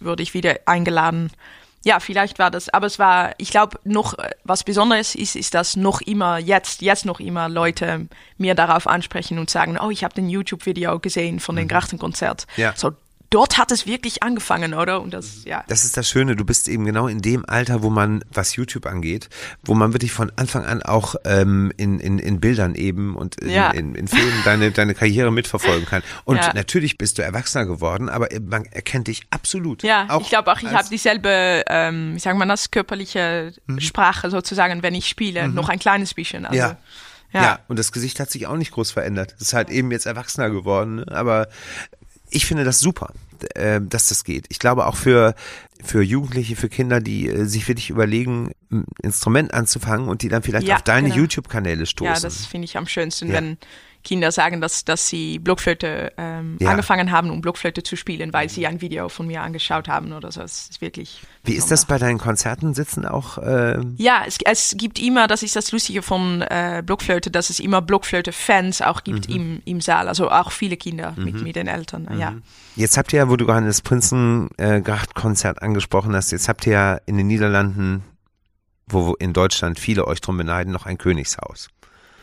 würde 0.00 0.22
ich 0.22 0.34
wieder 0.34 0.56
eingeladen. 0.66 1.30
Ja, 1.84 1.98
vielleicht 1.98 2.38
war 2.38 2.52
das, 2.52 2.68
aber 2.68 2.86
es 2.86 3.00
war, 3.00 3.32
ich 3.38 3.50
glaube, 3.50 3.76
noch 3.82 4.16
äh, 4.16 4.30
was 4.44 4.62
Besonderes 4.62 5.16
ist, 5.16 5.34
ist, 5.34 5.52
dass 5.54 5.74
noch 5.74 6.00
immer 6.00 6.38
jetzt, 6.38 6.80
jetzt 6.80 7.04
noch 7.04 7.18
immer 7.18 7.48
Leute 7.48 8.06
mir 8.38 8.54
darauf 8.54 8.86
ansprechen 8.86 9.40
und 9.40 9.50
sagen, 9.50 9.76
oh, 9.82 9.90
ich 9.90 10.04
habe 10.04 10.14
den 10.14 10.28
YouTube-Video 10.28 11.00
gesehen 11.00 11.40
von 11.40 11.56
dem 11.56 11.66
Grachtenkonzert. 11.66 12.46
Mhm. 12.56 12.62
Ja. 12.62 12.72
So, 12.76 12.92
dort 13.32 13.58
hat 13.58 13.72
es 13.72 13.86
wirklich 13.86 14.22
angefangen, 14.22 14.74
oder? 14.74 15.00
Und 15.00 15.12
das, 15.14 15.44
ja. 15.44 15.64
Das 15.68 15.84
ist 15.84 15.96
das 15.96 16.08
Schöne, 16.08 16.36
du 16.36 16.44
bist 16.44 16.68
eben 16.68 16.84
genau 16.84 17.08
in 17.08 17.20
dem 17.22 17.44
Alter, 17.48 17.82
wo 17.82 17.90
man, 17.90 18.24
was 18.32 18.54
YouTube 18.56 18.86
angeht, 18.86 19.28
wo 19.64 19.74
man 19.74 19.92
wirklich 19.92 20.12
von 20.12 20.30
Anfang 20.36 20.64
an 20.64 20.82
auch 20.82 21.16
ähm, 21.24 21.72
in, 21.76 21.98
in, 21.98 22.18
in 22.18 22.38
Bildern 22.40 22.74
eben 22.74 23.16
und 23.16 23.36
in, 23.40 23.50
Ja. 23.50 23.70
in, 23.70 23.94
in 23.94 24.06
Filmen 24.08 24.40
deine, 24.44 24.70
deine 24.70 24.94
Karriere 24.94 25.32
mitverfolgen 25.32 25.86
kann. 25.86 26.02
Und 26.24 26.36
Ja. 26.36 26.52
natürlich 26.54 26.98
bist 26.98 27.18
du 27.18 27.22
erwachsener 27.22 27.66
geworden, 27.66 28.08
aber 28.08 28.28
man 28.48 28.64
erkennt 28.66 29.08
dich 29.08 29.22
absolut. 29.30 29.82
Ja, 29.82 30.06
Auch 30.10 30.20
ich 30.20 30.28
glaube 30.28 30.52
auch, 30.52 30.58
ich 30.58 30.64
Mhm. 30.70 30.76
habe 30.76 30.88
dieselbe, 30.90 31.64
ähm, 31.68 32.14
wie 32.14 32.18
sagt 32.20 32.38
man 32.38 32.48
das, 32.48 32.70
körperliche 32.70 33.52
Sprache 33.78 34.30
sozusagen, 34.30 34.82
wenn 34.82 34.94
ich 34.94 35.08
spiele, 35.08 35.48
noch 35.48 35.68
ein 35.68 35.78
kleines 35.78 36.14
bisschen. 36.14 36.44
Also, 36.46 36.58
Ja. 36.58 36.76
ja. 37.32 37.42
Ja. 37.42 37.58
und 37.68 37.78
das 37.78 37.92
Gesicht 37.92 38.20
hat 38.20 38.30
sich 38.30 38.46
auch 38.46 38.56
nicht 38.56 38.72
groß 38.72 38.90
verändert. 38.90 39.34
Es 39.36 39.48
ist 39.48 39.52
halt 39.54 39.70
eben 39.70 39.90
jetzt 39.90 40.06
erwachsener 40.06 40.50
geworden, 40.50 41.02
aber 41.08 41.48
ich 42.32 42.46
finde 42.46 42.64
das 42.64 42.80
super, 42.80 43.12
äh, 43.54 43.80
dass 43.80 44.08
das 44.08 44.24
geht. 44.24 44.46
Ich 44.48 44.58
glaube 44.58 44.86
auch 44.86 44.96
für, 44.96 45.34
für 45.82 46.02
Jugendliche, 46.02 46.56
für 46.56 46.68
Kinder, 46.68 47.00
die 47.00 47.28
äh, 47.28 47.44
sich 47.44 47.68
wirklich 47.68 47.90
überlegen, 47.90 48.52
ein 48.70 48.84
Instrument 49.02 49.52
anzufangen 49.54 50.08
und 50.08 50.22
die 50.22 50.28
dann 50.28 50.42
vielleicht 50.42 50.66
Ja, 50.66 50.76
auf 50.76 50.82
deine 50.82 51.08
genau. 51.08 51.20
YouTube-Kanäle 51.20 51.86
stoßen. 51.86 52.14
Ja, 52.14 52.20
das 52.20 52.46
finde 52.46 52.64
ich 52.66 52.76
am 52.76 52.86
schönsten, 52.86 53.28
Ja. 53.28 53.34
wenn 53.34 53.58
Kinder 54.04 54.32
sagen, 54.32 54.60
dass, 54.60 54.84
dass 54.84 55.08
sie 55.08 55.38
Blockflöte 55.38 56.12
ähm, 56.16 56.56
Ja. 56.60 56.70
angefangen 56.70 57.10
haben, 57.12 57.30
um 57.30 57.40
Blockflöte 57.40 57.82
zu 57.82 57.96
spielen, 57.96 58.32
weil 58.32 58.48
sie 58.48 58.66
ein 58.66 58.80
Video 58.80 59.08
von 59.08 59.26
mir 59.26 59.42
angeschaut 59.42 59.88
haben 59.88 60.12
oder 60.12 60.32
so. 60.32 60.40
Das 60.40 60.68
ist 60.70 60.80
wirklich. 60.80 61.22
Wie 61.44 61.54
ist 61.54 61.70
das 61.70 61.86
bei 61.86 61.98
deinen 61.98 62.18
Konzerten? 62.18 62.74
Sitzen 62.74 63.06
auch 63.06 63.38
äh, 63.38 63.78
Ja, 63.96 64.22
es, 64.26 64.38
es 64.44 64.74
gibt 64.76 64.98
immer, 65.00 65.26
das 65.28 65.42
ist 65.42 65.54
das 65.56 65.70
Lustige 65.72 66.02
von 66.02 66.42
äh, 66.42 66.82
Blockflöte, 66.84 67.30
dass 67.30 67.50
es 67.50 67.60
immer 67.60 67.80
Blockflöte-Fans 67.82 68.82
auch 68.82 69.04
gibt 69.04 69.28
Mhm. 69.28 69.34
im, 69.34 69.62
im 69.64 69.80
Saal. 69.80 70.08
Also 70.08 70.30
auch 70.30 70.50
viele 70.52 70.76
Kinder 70.76 71.14
mit, 71.16 71.40
mit 71.42 71.56
den 71.56 71.66
Eltern. 71.68 72.08
Ja. 72.18 72.34
Jetzt 72.76 72.96
habt 72.96 73.12
ihr 73.12 73.18
ja, 73.20 73.28
wo 73.28 73.36
du 73.36 73.46
gerade 73.46 73.66
das 73.66 73.82
Prinzengracht-Konzert 73.82 75.62
angesprochen 75.62 76.14
hast, 76.14 76.30
jetzt 76.32 76.48
habt 76.48 76.66
ihr 76.66 76.72
ja 76.72 76.94
in 77.06 77.16
den 77.16 77.26
Niederlanden, 77.26 78.02
wo 78.86 79.14
in 79.14 79.32
Deutschland 79.32 79.78
viele 79.78 80.06
euch 80.06 80.20
drum 80.20 80.36
beneiden, 80.36 80.72
noch 80.72 80.86
ein 80.86 80.98
Königshaus. 80.98 81.68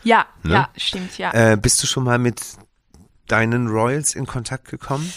Ja, 0.02 0.26
Ne? 0.42 0.54
ja, 0.54 0.68
stimmt, 0.76 1.18
ja. 1.18 1.32
Äh, 1.32 1.56
bist 1.56 1.82
du 1.82 1.86
schon 1.86 2.04
mal 2.04 2.18
mit 2.18 2.40
deinen 3.28 3.68
Royals 3.68 4.14
in 4.14 4.26
Kontakt 4.26 4.68
gekommen? 4.68 5.12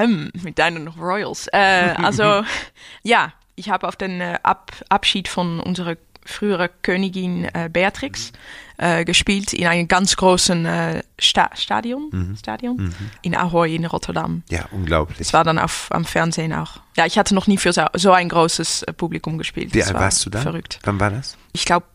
Ähm, 0.00 0.30
mit 0.42 0.58
deinen 0.58 0.88
Royals. 0.88 1.48
Äh, 1.52 1.94
also, 2.02 2.42
ja, 3.02 3.32
ich 3.56 3.70
habe 3.70 3.86
auf 3.88 3.96
den 3.96 4.20
äh, 4.20 4.38
Ab 4.42 4.72
Abschied 4.88 5.28
von 5.28 5.60
unserer 5.60 5.96
früheren 6.24 6.68
Königin 6.82 7.46
äh, 7.54 7.70
Beatrix 7.72 8.32
äh, 8.76 9.04
gespielt 9.06 9.54
in 9.54 9.66
einem 9.66 9.88
ganz 9.88 10.14
großen 10.16 10.66
äh, 10.66 11.02
Sta 11.18 11.50
Stadion, 11.54 12.36
Stadion 12.38 12.94
in 13.22 13.34
Ahoy 13.34 13.74
in 13.74 13.86
Rotterdam. 13.86 14.42
Ja, 14.50 14.66
unglaublich. 14.70 15.16
Das 15.18 15.32
war 15.32 15.42
dann 15.42 15.58
auf, 15.58 15.88
am 15.90 16.04
Fernsehen 16.04 16.52
auch. 16.52 16.80
Ja, 16.98 17.06
ich 17.06 17.18
hatte 17.18 17.34
noch 17.34 17.46
nie 17.46 17.56
für 17.56 17.72
so, 17.72 17.86
so 17.94 18.12
ein 18.12 18.28
großes 18.28 18.84
Publikum 18.98 19.38
gespielt. 19.38 19.72
Wie 19.72 19.82
alt 19.82 19.94
war 19.94 20.02
warst 20.02 20.24
du 20.26 20.30
da? 20.30 20.40
Verrückt. 20.42 20.80
Wann 20.84 21.00
war 21.00 21.10
das? 21.10 21.38
Ich 21.52 21.64
glaube 21.64 21.86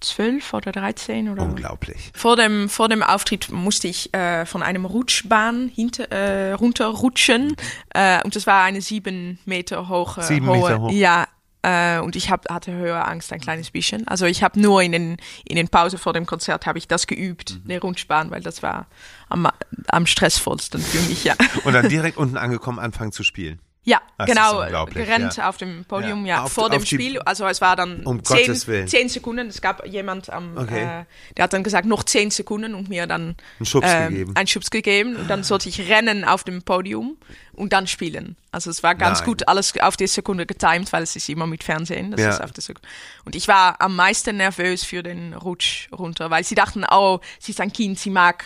zwölf 0.00 0.52
oder 0.54 0.72
13 0.72 1.28
oder 1.28 1.42
Unglaublich. 1.42 2.10
vor 2.14 2.36
dem, 2.36 2.68
vor 2.68 2.88
dem 2.88 3.02
Auftritt 3.02 3.50
musste 3.50 3.88
ich 3.88 4.12
äh, 4.14 4.46
von 4.46 4.62
einem 4.62 4.84
Rutschbahn 4.84 5.68
hinter, 5.74 6.10
äh, 6.10 6.52
runterrutschen. 6.52 7.56
Äh, 7.90 8.22
und 8.24 8.36
das 8.36 8.46
war 8.46 8.62
eine 8.64 8.80
sieben 8.80 9.38
Meter 9.44 9.88
hohe. 9.88 10.22
Sieben 10.22 10.46
hohe, 10.46 10.58
Meter 10.58 10.80
hoch. 10.80 10.90
Ja. 10.92 11.26
Äh, 11.62 11.98
und 11.98 12.14
ich 12.14 12.30
hab, 12.30 12.48
hatte 12.48 12.70
Höheangst 12.72 13.32
ein 13.32 13.40
kleines 13.40 13.70
bisschen. 13.72 14.06
Also 14.06 14.26
ich 14.26 14.44
habe 14.44 14.60
nur 14.60 14.80
in 14.80 14.92
den, 14.92 15.16
in 15.44 15.56
den 15.56 15.68
Pause 15.68 15.98
vor 15.98 16.12
dem 16.12 16.24
Konzert 16.24 16.66
habe 16.66 16.78
ich 16.78 16.86
das 16.86 17.08
geübt, 17.08 17.58
Mhm. 17.64 17.68
der 17.68 17.80
Rutschbahn, 17.80 18.30
weil 18.30 18.42
das 18.42 18.62
war 18.62 18.86
am, 19.28 19.48
am 19.88 20.06
stressvollsten 20.06 20.80
für 20.80 21.00
mich, 21.08 21.24
ja. 21.24 21.34
Und 21.64 21.72
dann 21.72 21.88
direkt 21.88 22.16
unten 22.16 22.36
angekommen 22.36 22.78
anfangen 22.78 23.10
zu 23.10 23.24
spielen. 23.24 23.58
Ja, 23.88 24.02
Das 24.18 24.26
genau, 24.26 24.66
gerannt 24.92 25.36
ja. 25.36 25.48
auf 25.48 25.56
dem 25.56 25.84
Podium, 25.86 26.26
Ja, 26.26 26.36
ja, 26.36 26.42
auf- 26.42 26.52
vor 26.52 26.68
dem 26.68 26.84
Spiel. 26.84 27.18
Also 27.20 27.46
es 27.46 27.60
war 27.62 27.74
dann 27.74 28.04
Um 28.04 28.22
zehn, 28.22 28.54
zehn 28.86 29.08
Sekunden. 29.08 29.48
Es 29.48 29.62
gab 29.62 29.86
jemand 29.86 30.28
am, 30.30 30.58
Okay. 30.58 30.82
äh, 30.82 31.04
der 31.36 31.44
hat 31.44 31.54
dann 31.54 31.62
gesagt, 31.62 31.86
noch 31.86 32.02
zehn 32.02 32.30
Sekunden 32.30 32.74
und 32.74 32.90
mir 32.90 33.06
dann 33.06 33.34
Einen 33.58 33.66
Schubs 33.66 33.86
ähm, 33.90 34.10
gegeben. 34.10 34.36
einen 34.36 34.46
Schubs 34.46 34.70
gegeben. 34.70 35.16
Und 35.16 35.28
dann 35.30 35.42
sollte 35.42 35.70
ich 35.70 35.88
rennen 35.88 36.24
auf 36.26 36.44
dem 36.44 36.62
Podium 36.62 37.16
und 37.54 37.72
dann 37.72 37.86
spielen. 37.86 38.36
Also 38.52 38.68
es 38.70 38.82
war 38.82 38.94
ganz 38.94 39.20
Nein. 39.20 39.26
gut 39.26 39.48
alles 39.48 39.72
auf 39.80 39.96
die 39.96 40.06
Sekunde 40.06 40.44
getimed, 40.44 40.92
weil 40.92 41.02
es 41.02 41.16
ist 41.16 41.28
immer 41.30 41.46
mit 41.46 41.64
Fernsehen. 41.64 42.10
Das 42.10 42.20
Ja. 42.20 42.28
ist 42.30 42.42
auf 42.42 42.52
die 42.52 42.60
Sekunde. 42.60 42.86
Und 43.24 43.36
ich 43.36 43.48
war 43.48 43.80
am 43.80 43.96
meisten 43.96 44.36
nervös 44.36 44.84
für 44.84 45.02
den 45.02 45.32
Rutsch 45.32 45.88
runter, 45.92 46.30
weil 46.30 46.44
sie 46.44 46.54
dachten, 46.54 46.84
oh, 46.90 47.20
sie 47.38 47.52
ist 47.52 47.60
ein 47.62 47.72
Kind, 47.72 47.98
sie 47.98 48.10
mag 48.10 48.44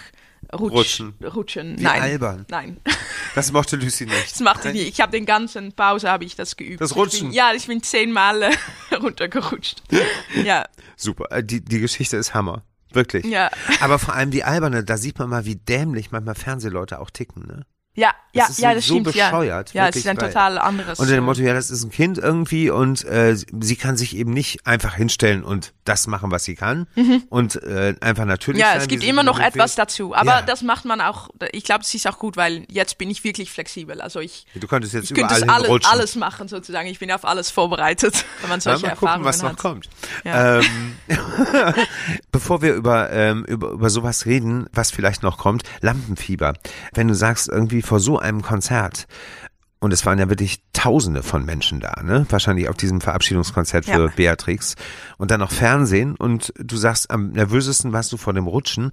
Rutsch, 0.55 0.73
Rutschen. 1.01 1.15
rutschen. 1.35 1.79
Wie 1.79 1.83
Nein. 1.85 2.03
albern. 2.03 2.47
Nein. 2.49 2.77
Das 3.35 3.51
mochte 3.51 3.77
Lucy 3.77 4.05
nicht. 4.05 4.31
Das 4.33 4.41
machte 4.41 4.69
ich 4.69 4.75
nicht. 4.75 4.89
Ich 4.89 5.01
habe 5.01 5.11
den 5.13 5.25
ganzen 5.25 5.73
Pause 5.73 6.11
habe 6.11 6.25
ich 6.25 6.37
das 6.37 6.57
geübt. 6.57 6.83
Das 6.83 6.95
Rutschen? 6.97 7.19
Ich 7.19 7.23
bin, 7.29 7.33
ja, 7.33 7.53
ich 7.57 7.67
bin 7.67 7.83
zehnmal 7.83 8.51
runtergerutscht. 8.93 9.83
Ja, 10.45 10.67
Super. 10.97 11.31
Äh, 11.31 11.43
Die, 11.43 11.65
die 11.65 11.79
Geschichte 11.81 12.19
ist 12.19 12.35
Hammer. 12.35 12.63
Wirklich. 12.93 13.25
ja. 13.25 13.51
Aber 13.81 13.99
vor 13.99 14.13
allem 14.15 14.31
die 14.31 14.45
alberne, 14.45 14.85
da 14.85 14.99
sieht 14.99 15.19
man 15.19 15.31
mal, 15.31 15.47
wie 15.47 15.57
dämlich 15.57 16.11
manchmal 16.11 16.35
Fernsehleute 16.35 17.01
auch 17.01 17.09
ticken, 17.09 17.47
ne? 17.47 17.65
Ja, 17.95 18.11
ja, 18.33 18.47
ist 18.47 18.59
ja, 18.59 18.73
das 18.75 18.87
so 18.87 18.95
stimmt. 18.95 19.05
bescheuert, 19.13 19.75
Ja, 19.75 19.83
ja 19.85 19.89
es 19.91 19.97
ist 19.97 20.07
ein 20.07 20.17
total 20.17 20.57
anderes. 20.57 20.99
Unter 20.99 21.13
dem 21.15 21.25
Motto, 21.25 21.43
ja, 21.43 21.53
das 21.53 21.71
ist 21.71 21.85
ein 21.85 21.91
Kind 21.91 22.17
irgendwie 22.17 22.71
und 22.71 23.05
äh, 23.05 23.37
sie 23.37 23.77
kann 23.77 23.99
sich 23.99 24.17
eben 24.17 24.33
nicht 24.33 24.67
einfach 24.67 24.95
hinstellen 24.95 25.45
und 25.45 25.75
das 25.85 26.07
machen, 26.07 26.31
was 26.31 26.45
sie 26.45 26.55
kann 26.55 26.87
und 27.29 27.63
äh, 27.63 27.95
einfach 28.01 28.25
natürlich 28.25 28.61
Mhm. 28.63 28.67
Ja, 28.67 28.73
sein, 28.73 28.81
es 28.83 28.89
gibt 28.89 29.05
immer 29.05 29.23
noch 29.23 29.39
etwas 29.39 29.75
dazu. 29.75 30.15
Aber 30.15 30.37
Ja. 30.37 30.43
das 30.43 30.63
macht 30.63 30.87
man 30.87 31.03
auch, 31.03 31.29
ich 31.53 31.65
glaube, 31.65 31.83
es 31.85 31.93
ist 31.93 32.07
auch 32.07 32.19
gut, 32.19 32.39
weil 32.39 32.65
jetzt 32.71 32.97
bin 32.97 33.11
ich 33.11 33.25
wirklich 33.25 33.51
flexibel. 33.53 34.01
Also 34.01 34.21
ich, 34.21 34.47
Du 34.55 34.67
könntest 34.67 34.95
jetzt 34.95 35.11
ich 35.11 35.15
könnte 35.17 35.37
überall 35.45 35.65
es 35.65 35.69
alles, 35.71 35.85
alles 35.93 36.17
machen 36.17 36.49
sozusagen. 36.49 36.89
Ich 36.89 36.99
bin 36.99 37.13
auf 37.13 37.27
alles 37.27 37.51
vorbereitet, 37.51 38.25
wenn 38.41 38.49
man 38.49 38.61
Ja, 38.61 38.73
solche 38.79 38.87
mal 38.87 38.93
gucken, 38.93 39.07
Erfahrungen 39.09 39.25
was 39.27 39.43
noch 39.43 39.51
hat. 39.51 39.59
kommt. 39.59 39.89
Ja. 40.25 40.61
Ähm, 40.61 40.97
bevor 42.33 42.63
wir 42.63 42.75
über, 42.75 43.11
ähm, 43.13 43.45
über, 43.45 43.71
über 43.71 43.91
sowas 43.91 44.27
reden, 44.27 44.67
was 44.73 44.91
vielleicht 44.91 45.23
noch 45.23 45.39
kommt, 45.39 45.63
Lampenfieber. 45.81 46.55
Wenn 46.95 47.09
du 47.09 47.15
sagst, 47.15 47.49
irgendwie 47.49 47.82
vor 47.83 48.01
so 48.01 48.19
einem 48.19 48.43
Konzert, 48.43 49.07
und 49.81 49.93
es 49.93 50.07
waren 50.07 50.19
ja 50.21 50.29
wirklich 50.29 50.63
Tausende 50.73 51.23
von 51.25 51.45
Menschen 51.45 51.81
da, 51.81 52.03
ne? 52.03 52.25
Wahrscheinlich 52.29 52.69
auf 52.69 52.77
diesem 52.77 53.01
Verabschiedungskonzert 53.01 53.85
für 53.85 53.91
Ja. 54.07 54.13
Beatrix. 54.15 54.77
Und 55.19 55.31
dann 55.33 55.41
noch 55.41 55.51
Fernsehen 55.51 56.15
und 56.17 56.53
du 56.57 56.77
sagst, 56.77 57.11
am 57.11 57.31
nervösesten 57.31 57.93
warst 57.93 58.13
du 58.13 58.17
vor 58.17 58.33
dem 58.33 58.47
Rutschen. 58.47 58.91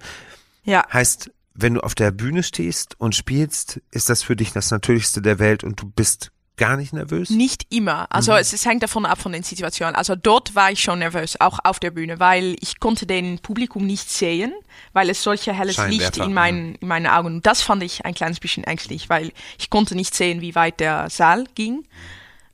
Ja, 0.64 0.84
Heißt, 0.92 1.30
wenn 1.54 1.74
du 1.74 1.80
auf 1.80 1.94
der 1.94 2.10
Bühne 2.10 2.42
stehst 2.42 2.98
und 2.98 3.14
spielst, 3.14 3.80
ist 3.92 4.08
das 4.08 4.22
für 4.22 4.34
dich 4.36 4.52
das 4.52 4.70
Natürlichste 4.70 5.22
der 5.22 5.38
Welt 5.38 5.62
und 5.64 5.80
du 5.80 5.86
bist 5.88 6.32
gar 6.60 6.76
nicht 6.76 6.92
nervös? 6.92 7.30
Nicht 7.30 7.66
immer. 7.70 8.06
Also 8.10 8.30
Mhm. 8.30 8.38
es, 8.38 8.52
es 8.52 8.64
hängt 8.64 8.84
davon 8.84 9.04
ab 9.04 9.20
von 9.20 9.32
den 9.32 9.42
Situationen. 9.42 9.96
Also 9.96 10.14
dort 10.14 10.54
war 10.54 10.70
ich 10.70 10.80
schon 10.80 11.00
nervös, 11.00 11.40
auch 11.40 11.58
auf 11.64 11.80
der 11.80 11.90
Bühne, 11.90 12.20
weil 12.20 12.54
ich 12.60 12.78
konnte 12.78 13.04
den 13.06 13.40
Publikum 13.40 13.84
nicht 13.84 14.08
sehen, 14.08 14.52
weil 14.92 15.10
es 15.10 15.22
solche 15.24 15.52
helles 15.52 15.76
Licht 15.88 16.18
in 16.18 16.32
meinen, 16.32 16.76
in 16.76 16.86
meinen 16.86 17.06
Augen. 17.08 17.26
Und 17.26 17.46
das 17.46 17.62
fand 17.62 17.82
ich 17.82 18.04
ein 18.04 18.14
kleines 18.14 18.38
bisschen 18.38 18.62
ängstlich, 18.62 19.08
weil 19.08 19.32
ich 19.58 19.70
konnte 19.70 19.96
nicht 19.96 20.14
sehen, 20.14 20.40
wie 20.40 20.54
weit 20.54 20.78
der 20.78 21.10
Saal 21.10 21.46
ging. 21.56 21.82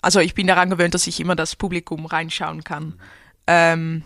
Also 0.01 0.21
ich 0.21 0.35
bin 0.35 0.47
daran 0.47 0.71
gewöhnt, 0.71 0.95
dass 0.95 1.07
ich 1.07 1.21
immer 1.21 1.37
das 1.37 1.57
Publikum 1.57 2.07
reinschauen 2.07 2.65
kann. 2.65 2.99
Ähm, 3.47 4.03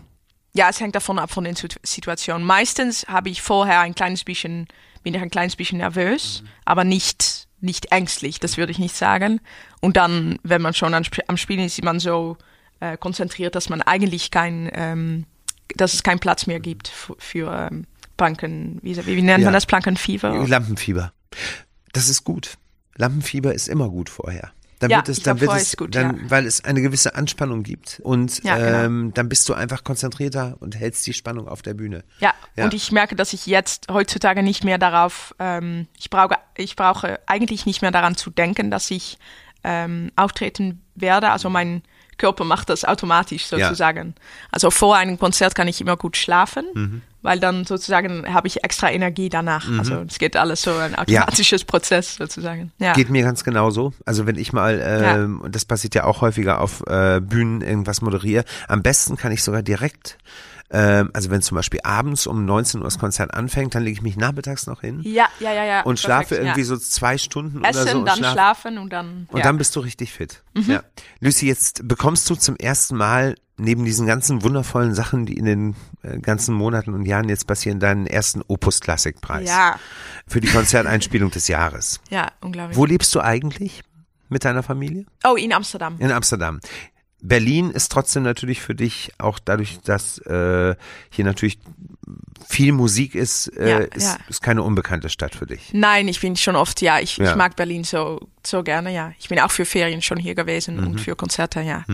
ja, 0.53 0.67
es 0.69 0.79
hängt 0.81 0.95
davon 0.95 1.19
ab 1.19 1.31
von 1.31 1.43
den 1.45 1.55
Situ- 1.55 1.79
Situationen. 1.83 2.45
Meistens 2.45 3.05
habe 3.07 3.29
ich 3.29 3.41
vorher 3.41 3.79
ein 3.81 3.95
kleines 3.95 4.23
bisschen, 4.23 4.67
bin 5.03 5.13
ich 5.13 5.21
ein 5.21 5.29
kleines 5.29 5.55
bisschen 5.55 5.77
nervös, 5.77 6.43
aber 6.65 6.83
nicht, 6.83 7.47
nicht 7.61 7.91
ängstlich, 7.91 8.39
das 8.39 8.57
würde 8.57 8.71
ich 8.71 8.79
nicht 8.79 8.95
sagen. 8.95 9.39
Und 9.79 9.97
dann, 9.97 10.39
wenn 10.43 10.61
man 10.61 10.73
schon 10.73 10.93
am, 10.93 11.03
Sp- 11.05 11.25
am 11.27 11.37
Spielen 11.37 11.61
ist, 11.61 11.77
ist 11.77 11.83
man 11.85 11.99
so 11.99 12.37
äh, 12.79 12.97
konzentriert, 12.97 13.55
dass 13.55 13.69
man 13.69 13.81
eigentlich 13.81 14.31
kein, 14.31 14.69
ähm, 14.73 15.25
dass 15.75 15.93
es 15.93 16.03
keinen 16.03 16.19
Platz 16.19 16.47
mehr 16.47 16.59
gibt 16.59 16.87
für, 16.87 17.15
für 17.19 17.69
ähm, 17.71 17.85
Planken, 18.17 18.79
wie, 18.81 18.97
wie 19.05 19.21
nennt 19.21 19.39
Ja. 19.41 19.45
man 19.45 19.53
das, 19.53 19.65
Plankenfieber? 19.65 20.45
Lampenfieber. 20.47 21.13
Das 21.93 22.09
ist 22.09 22.23
gut. 22.23 22.57
Lampenfieber 22.97 23.53
ist 23.53 23.67
immer 23.69 23.89
gut 23.89 24.09
vorher. 24.09 24.51
Dann 24.81 24.89
Ja, 24.89 24.97
wird 24.97 25.09
es, 25.09 25.21
dann 25.21 25.37
glaub, 25.37 25.53
wird 25.53 25.61
es, 25.61 25.77
gut, 25.77 25.95
dann, 25.95 26.17
ja. 26.17 26.29
weil 26.29 26.45
es 26.45 26.65
eine 26.65 26.81
gewisse 26.81 27.15
Anspannung 27.15 27.61
gibt 27.63 28.01
und 28.03 28.43
Ja, 28.43 28.57
genau. 28.57 28.77
ähm, 28.83 29.11
dann 29.13 29.29
bist 29.29 29.47
du 29.47 29.53
einfach 29.53 29.83
konzentrierter 29.83 30.57
und 30.59 30.75
hältst 30.75 31.05
die 31.07 31.13
Spannung 31.13 31.47
auf 31.47 31.61
der 31.61 31.75
Bühne. 31.75 32.03
Ja, 32.19 32.33
und 32.57 32.73
ich 32.73 32.91
merke, 32.91 33.15
dass 33.15 33.31
ich 33.33 33.45
jetzt 33.45 33.87
heutzutage 33.91 34.41
nicht 34.43 34.63
mehr 34.63 34.79
darauf, 34.79 35.35
ähm, 35.39 35.87
ich, 35.97 36.09
brauche, 36.09 36.35
ich 36.57 36.75
brauche 36.75 37.19
eigentlich 37.27 37.65
nicht 37.65 37.81
mehr 37.81 37.91
daran 37.91 38.17
zu 38.17 38.31
denken, 38.31 38.71
dass 38.71 38.89
ich 38.91 39.17
ähm, 39.63 40.11
auftreten 40.15 40.81
werde. 40.95 41.29
Also 41.29 41.49
mein 41.49 41.83
Körper 42.17 42.43
macht 42.43 42.69
das 42.69 42.83
automatisch 42.83 43.45
sozusagen. 43.45 44.15
Also 44.51 44.71
vor 44.71 44.95
einem 44.97 45.17
Konzert 45.19 45.53
kann 45.55 45.67
ich 45.67 45.79
immer 45.79 45.95
gut 45.97 46.17
schlafen, 46.17 46.65
Mhm. 46.73 47.01
Weil 47.21 47.39
dann 47.39 47.65
sozusagen 47.65 48.31
habe 48.33 48.47
ich 48.47 48.63
extra 48.63 48.89
Energie 48.91 49.29
danach. 49.29 49.67
Also 49.77 50.03
es 50.07 50.19
geht 50.19 50.35
alles 50.37 50.61
so 50.61 50.71
ein 50.71 50.91
Ja. 51.07 51.21
automatisches 51.23 51.63
Prozess 51.65 52.15
sozusagen. 52.15 52.71
Ja. 52.79 52.93
Geht 52.93 53.09
mir 53.09 53.23
ganz 53.23 53.43
genauso. 53.43 53.93
Also 54.05 54.25
wenn 54.25 54.37
ich 54.37 54.53
mal, 54.53 54.81
ähm, 54.83 55.41
und 55.41 55.55
das 55.55 55.65
passiert 55.65 55.95
ja 55.95 56.03
auch 56.05 56.21
häufiger 56.21 56.61
auf 56.61 56.83
äh, 56.87 57.19
Bühnen, 57.21 57.61
irgendwas 57.61 58.01
moderiere, 58.01 58.43
am 58.67 58.81
besten 58.81 59.17
kann 59.17 59.31
ich 59.31 59.43
sogar 59.43 59.61
direkt, 59.61 60.17
ähm, 60.73 61.09
also 61.13 61.29
wenn 61.29 61.41
zum 61.41 61.55
Beispiel 61.57 61.81
abends 61.83 62.27
um 62.27 62.45
19 62.45 62.79
Uhr 62.79 62.85
das 62.85 62.97
Konzert 62.97 63.33
anfängt, 63.33 63.75
dann 63.75 63.83
lege 63.83 63.95
ich 63.97 64.01
mich 64.01 64.15
nachmittags 64.15 64.67
noch 64.67 64.81
hin 64.81 65.01
ja, 65.03 65.27
ja, 65.39 65.51
ja, 65.53 65.65
ja. 65.65 65.81
und 65.81 65.99
schlafe 65.99 66.29
perfekt, 66.29 66.41
irgendwie 66.45 66.61
ja. 66.61 66.65
so 66.65 66.77
zwei 66.77 67.17
Stunden 67.17 67.63
Essen, 67.63 67.81
oder 67.81 67.91
so. 67.91 67.97
und 67.99 68.05
dann 68.05 68.17
schlafe- 68.19 68.31
schlafen 68.33 68.77
und 68.77 68.89
dann. 68.93 69.27
Und 69.29 69.39
ja. 69.39 69.43
dann 69.43 69.57
bist 69.57 69.75
du 69.75 69.81
richtig 69.81 70.13
fit. 70.13 70.41
Mhm. 70.53 70.71
Ja. 70.71 70.83
Lucy, 71.19 71.47
jetzt 71.47 71.87
bekommst 71.87 72.29
du 72.29 72.35
zum 72.35 72.55
ersten 72.55 72.95
Mal 72.95 73.35
neben 73.61 73.85
diesen 73.85 74.07
ganzen 74.07 74.43
wundervollen 74.43 74.93
Sachen, 74.93 75.25
die 75.25 75.37
in 75.37 75.45
den 75.45 75.75
äh, 76.01 76.19
ganzen 76.19 76.55
Monaten 76.55 76.93
und 76.93 77.05
Jahren 77.05 77.29
jetzt 77.29 77.47
passieren, 77.47 77.79
deinen 77.79 78.07
ersten 78.07 78.41
Opus 78.47 78.81
Classic 78.81 79.19
Preis 79.21 79.47
ja, 79.47 79.77
für 80.27 80.41
die 80.41 80.47
Konzerteinspielung 80.47 81.31
des 81.31 81.47
Jahres. 81.47 82.01
ja, 82.09 82.31
unglaublich. 82.41 82.77
Wo 82.77 82.85
lebst 82.85 83.13
du 83.15 83.21
eigentlich 83.21 83.83
mit 84.29 84.45
deiner 84.45 84.63
Familie? 84.63 85.05
oh, 85.23 85.35
in 85.35 85.53
Amsterdam. 85.53 85.95
In 85.99 86.11
Amsterdam. 86.11 86.59
Berlin 87.21 87.69
ist 87.71 87.91
trotzdem 87.91 88.23
natürlich 88.23 88.61
für 88.61 88.75
dich 88.75 89.11
auch 89.17 89.39
dadurch, 89.39 89.79
dass 89.83 90.17
äh, 90.19 90.75
hier 91.09 91.25
natürlich 91.25 91.59
viel 92.47 92.71
Musik 92.73 93.15
ist, 93.15 93.47
äh, 93.57 93.69
Ja, 93.69 93.77
ist, 93.79 94.03
ja. 94.03 94.17
ist 94.27 94.41
keine 94.41 94.63
unbekannte 94.63 95.07
Stadt 95.09 95.35
für 95.35 95.45
dich. 95.45 95.69
Nein, 95.73 96.07
ich 96.07 96.19
bin 96.19 96.35
schon 96.35 96.55
oft, 96.55 96.81
ja, 96.81 96.99
ich, 96.99 97.17
Ja. 97.17 97.29
ich 97.29 97.35
mag 97.35 97.55
Berlin 97.55 97.83
so, 97.83 98.19
so 98.45 98.63
gerne, 98.63 98.93
ja. 98.93 99.13
Ich 99.19 99.29
bin 99.29 99.39
auch 99.39 99.51
für 99.51 99.65
Ferien 99.65 100.01
schon 100.01 100.17
hier 100.17 100.35
gewesen 100.35 100.77
Mhm. 100.77 100.87
und 100.87 101.01
für 101.01 101.15
Konzerte, 101.15 101.61
ja. 101.61 101.85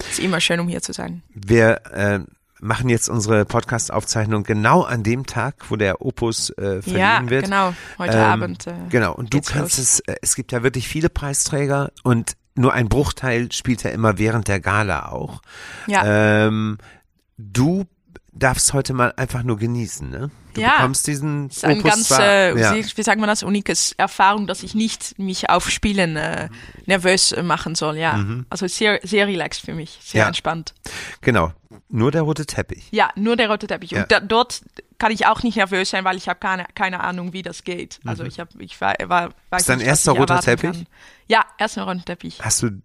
Es 0.00 0.18
ist 0.18 0.20
immer 0.20 0.40
schön, 0.40 0.60
um 0.60 0.68
hier 0.68 0.82
zu 0.82 0.92
sein. 0.92 1.22
Wir 1.32 1.80
äh, 1.92 2.20
machen 2.60 2.88
jetzt 2.88 3.08
unsere 3.08 3.44
Podcast-Aufzeichnung 3.44 4.42
genau 4.42 4.82
an 4.82 5.02
dem 5.02 5.26
Tag, 5.26 5.54
wo 5.70 5.76
der 5.76 6.02
Opus 6.02 6.50
äh, 6.50 6.82
verliehen 6.82 6.96
Ja, 7.00 7.22
wird. 7.30 7.44
genau. 7.44 7.74
Heute 7.98 8.16
Ähm, 8.18 8.22
Abend. 8.24 8.66
Äh, 8.66 8.74
Genau, 8.90 9.14
und 9.14 9.32
du 9.32 9.40
kannst 9.40 9.78
los. 9.78 9.78
es, 9.78 10.00
äh, 10.00 10.16
es 10.22 10.34
gibt 10.34 10.52
ja 10.52 10.62
wirklich 10.62 10.86
viele 10.88 11.08
Preisträger 11.08 11.90
und 12.02 12.32
nur 12.54 12.72
ein 12.72 12.88
Bruchteil 12.88 13.50
spielt 13.52 13.82
ja 13.82 13.90
immer 13.90 14.18
während 14.18 14.48
der 14.48 14.60
Gala 14.60 15.10
auch. 15.10 15.42
Ja. 15.86 16.46
Ähm, 16.46 16.78
du 17.38 17.86
darfst 18.32 18.72
heute 18.72 18.92
mal 18.92 19.12
einfach 19.16 19.42
nur 19.42 19.58
genießen, 19.58 20.08
ne? 20.08 20.30
Du 20.54 20.60
Ja. 20.60 20.72
bekommst 20.76 21.06
diesen 21.06 21.46
Es 21.46 21.58
ist 21.58 21.64
eine 21.64 21.78
Opus 21.80 21.90
ganz, 21.90 22.10
äh, 22.10 22.58
ja. 22.58 22.74
wie, 22.74 23.02
sagt 23.02 23.18
man 23.20 23.28
das, 23.28 23.42
unikes 23.42 23.92
Erfahrung, 23.92 24.46
dass 24.46 24.62
ich 24.62 24.74
nicht 24.74 25.18
mich 25.18 25.48
auf 25.50 25.70
Spielen 25.70 26.16
äh, 26.16 26.48
nervös 26.86 27.34
machen 27.42 27.74
soll, 27.74 27.96
ja. 27.96 28.24
Also 28.50 28.66
sehr, 28.66 29.00
sehr 29.02 29.26
relaxed 29.26 29.64
für 29.64 29.74
mich, 29.74 29.98
sehr 30.02 30.18
Mhm. 30.20 30.22
Ja. 30.22 30.28
entspannt. 30.28 30.74
Genau, 31.22 31.52
nur 31.88 32.10
der 32.10 32.22
rote 32.22 32.44
Teppich. 32.46 32.84
Ja, 32.90 33.10
nur 33.16 33.36
der 33.36 33.48
rote 33.50 33.66
Teppich. 33.66 33.94
Und 33.94 34.10
da, 34.12 34.20
dort 34.20 34.62
kann 34.98 35.10
ich 35.10 35.26
auch 35.26 35.42
nicht 35.42 35.56
nervös 35.56 35.90
sein, 35.90 36.04
weil 36.04 36.16
ich 36.16 36.28
habe 36.28 36.38
keine, 36.38 36.64
keine 36.74 37.00
Ahnung, 37.00 37.32
wie 37.32 37.42
das 37.42 37.64
geht. 37.64 37.98
Also 38.04 38.22
ich 38.24 38.38
habe, 38.38 38.50
ich 38.60 38.80
war, 38.80 38.94
war 39.06 39.30
weiß 39.50 39.62
Ist 39.62 39.68
dein 39.68 39.80
erster 39.80 40.12
roter 40.12 40.40
Teppich? 40.40 40.70
Kann. 40.72 40.86
Ja, 41.28 41.44
erster 41.58 41.84
roter 41.84 42.04
Teppich. 42.04 42.38
Hast 42.40 42.62
du 42.62 42.66
äh, 42.66 42.80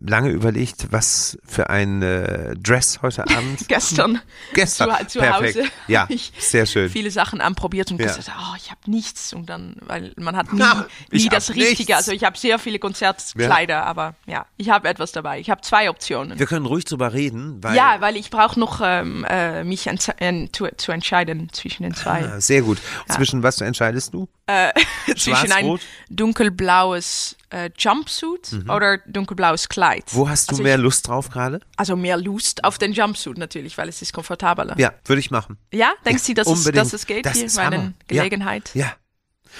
lange 0.00 0.30
überlegt, 0.30 0.92
was 0.92 1.36
für 1.44 1.68
ein 1.68 2.00
äh, 2.00 2.54
Dress 2.56 3.00
heute 3.02 3.22
Abend? 3.28 3.66
Gestern, 3.68 4.20
Gestern. 4.54 4.90
zu, 5.00 5.06
zu 5.08 5.18
Perfekt. 5.18 5.58
Hause 5.58 5.68
Ja, 5.88 6.08
sehr 6.38 6.64
schön. 6.64 6.91
Viele 6.92 7.10
Sachen 7.10 7.40
anprobiert 7.40 7.90
und 7.90 8.00
Ja. 8.00 8.06
gesagt, 8.14 8.30
oh, 8.38 8.54
ich 8.56 8.70
habe 8.70 8.80
nichts 8.86 9.32
und 9.32 9.46
dann, 9.46 9.76
weil 9.80 10.12
man 10.16 10.36
hat 10.36 10.52
nie, 10.52 10.58
Na, 10.60 10.86
nie 11.10 11.28
das 11.28 11.50
Richtige. 11.50 11.92
nichts. 11.92 11.92
Also 11.92 12.12
ich 12.12 12.24
habe 12.24 12.38
sehr 12.38 12.58
viele 12.58 12.78
Konzertkleider, 12.78 13.84
aber 13.86 14.14
ja, 14.26 14.46
ich 14.56 14.70
habe 14.70 14.88
etwas 14.88 15.12
dabei. 15.12 15.40
Ich 15.40 15.50
habe 15.50 15.60
zwei 15.62 15.90
Optionen. 15.90 16.38
Wir 16.38 16.46
können 16.46 16.66
ruhig 16.66 16.84
drüber 16.84 17.12
reden, 17.12 17.62
weil 17.62 17.76
ja, 17.76 17.96
weil 18.00 18.16
ich 18.16 18.30
brauche 18.30 18.58
noch 18.60 18.80
ähm, 18.82 19.24
äh, 19.28 19.64
mich 19.64 19.86
äh, 19.86 20.48
zu, 20.52 20.68
zu 20.76 20.92
entscheiden 20.92 21.48
zwischen 21.52 21.82
den 21.82 21.94
zwei. 21.94 22.24
Ah, 22.26 22.40
sehr 22.40 22.62
gut. 22.62 22.78
Zwischen 23.08 23.42
was 23.42 23.60
entscheidest 23.60 24.14
du? 24.14 24.28
zwischen 25.16 25.52
ein 25.52 25.78
dunkelblaues 26.10 27.36
äh, 27.52 27.70
Jumpsuit 27.78 28.64
oder 28.68 28.98
dunkelblaues 29.06 29.68
Kleid. 29.68 30.04
Mhm. 30.12 30.16
Wo 30.16 30.28
hast 30.28 30.50
du 30.50 30.54
also 30.54 30.62
mehr 30.62 30.76
Ich, 30.76 30.82
Lust 30.82 31.06
drauf 31.06 31.30
gerade? 31.30 31.60
also 31.76 31.96
mehr 31.96 32.16
Lust 32.16 32.64
auf 32.64 32.78
den 32.78 32.92
Jumpsuit 32.92 33.38
natürlich, 33.38 33.78
weil 33.78 33.88
es 33.88 34.02
ist 34.02 34.12
komfortabler. 34.12 34.74
Ja, 34.78 34.92
würde 35.04 35.20
ich 35.20 35.30
machen. 35.30 35.58
Ja, 35.72 35.92
denkst 36.04 36.26
du, 36.26 36.34
dass, 36.34 36.48
es, 36.48 36.64
dass 36.64 36.92
es 36.92 37.06
geht 37.06 37.26
Das 37.26 37.36
hier 37.36 37.46
ist 37.46 37.56
bei 37.56 37.62
einer 37.62 37.92
Gelegenheit? 38.08 38.70
Ja. 38.74 38.92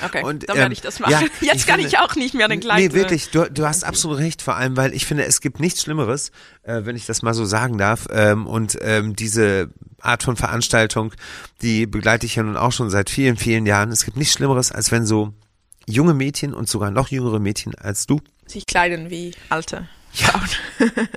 Okay, 0.03 0.25
Und, 0.25 0.49
dann 0.49 0.57
ähm, 0.57 0.63
werde 0.63 0.73
ich 0.73 0.81
das 0.81 1.01
machen. 1.01 1.13
ja, 1.13 1.21
Jetzt 1.43 1.55
ich 1.61 1.67
kann 1.67 1.77
finde- 1.79 1.89
ich 1.89 1.99
auch 1.99 2.15
nicht 2.15 2.33
mehr 2.35 2.49
den 2.49 2.61
Kleid. 2.61 2.79
Nee, 2.79 2.87
äh, 2.87 2.93
wirklich, 2.95 3.31
du, 3.31 3.51
du 3.51 3.67
hast 3.67 3.85
absolut 3.85 4.19
recht, 4.19 4.41
vor 4.41 4.57
allem, 4.57 4.75
weil 4.77 4.95
ich 4.95 5.05
finde, 5.05 5.27
es 5.27 5.43
gibt 5.43 5.61
nichts 5.61 5.83
Schlimmeres, 5.83 6.33
äh, 6.63 6.81
wenn 6.85 6.97
ich 6.97 7.05
das 7.05 7.21
mal 7.21 7.35
so 7.35 7.45
sagen 7.45 7.77
darf. 7.77 8.07
Ähm, 8.11 8.47
und 8.47 8.79
ähm, 8.81 9.15
diese 9.15 9.69
Art 10.01 10.23
von 10.23 10.37
Veranstaltung, 10.37 11.13
die 11.61 11.87
begleite 11.87 12.25
ich 12.25 12.37
ja 12.37 12.43
nun 12.43 12.57
auch 12.57 12.73
schon 12.73 12.89
seit 12.89 13.11
vielen, 13.11 13.37
vielen 13.37 13.67
Jahren. 13.67 13.93
Es 13.93 14.07
gibt 14.07 14.17
nichts 14.17 14.33
Schlimmeres, 14.33 14.73
als 14.73 14.91
wenn 14.93 15.05
so 15.05 15.35
junge 15.89 16.15
Mädchen 16.15 16.55
und 16.55 16.69
sogar 16.69 16.91
noch 16.91 17.09
jüngere 17.09 17.39
Mädchen 17.41 17.75
als 17.77 18.07
du. 18.07 18.21
Sich 18.47 18.67
kleiden 18.67 19.11
wie 19.11 19.35
alte 19.49 19.89
Ja. 20.15 20.29
Frauen. 20.29 20.49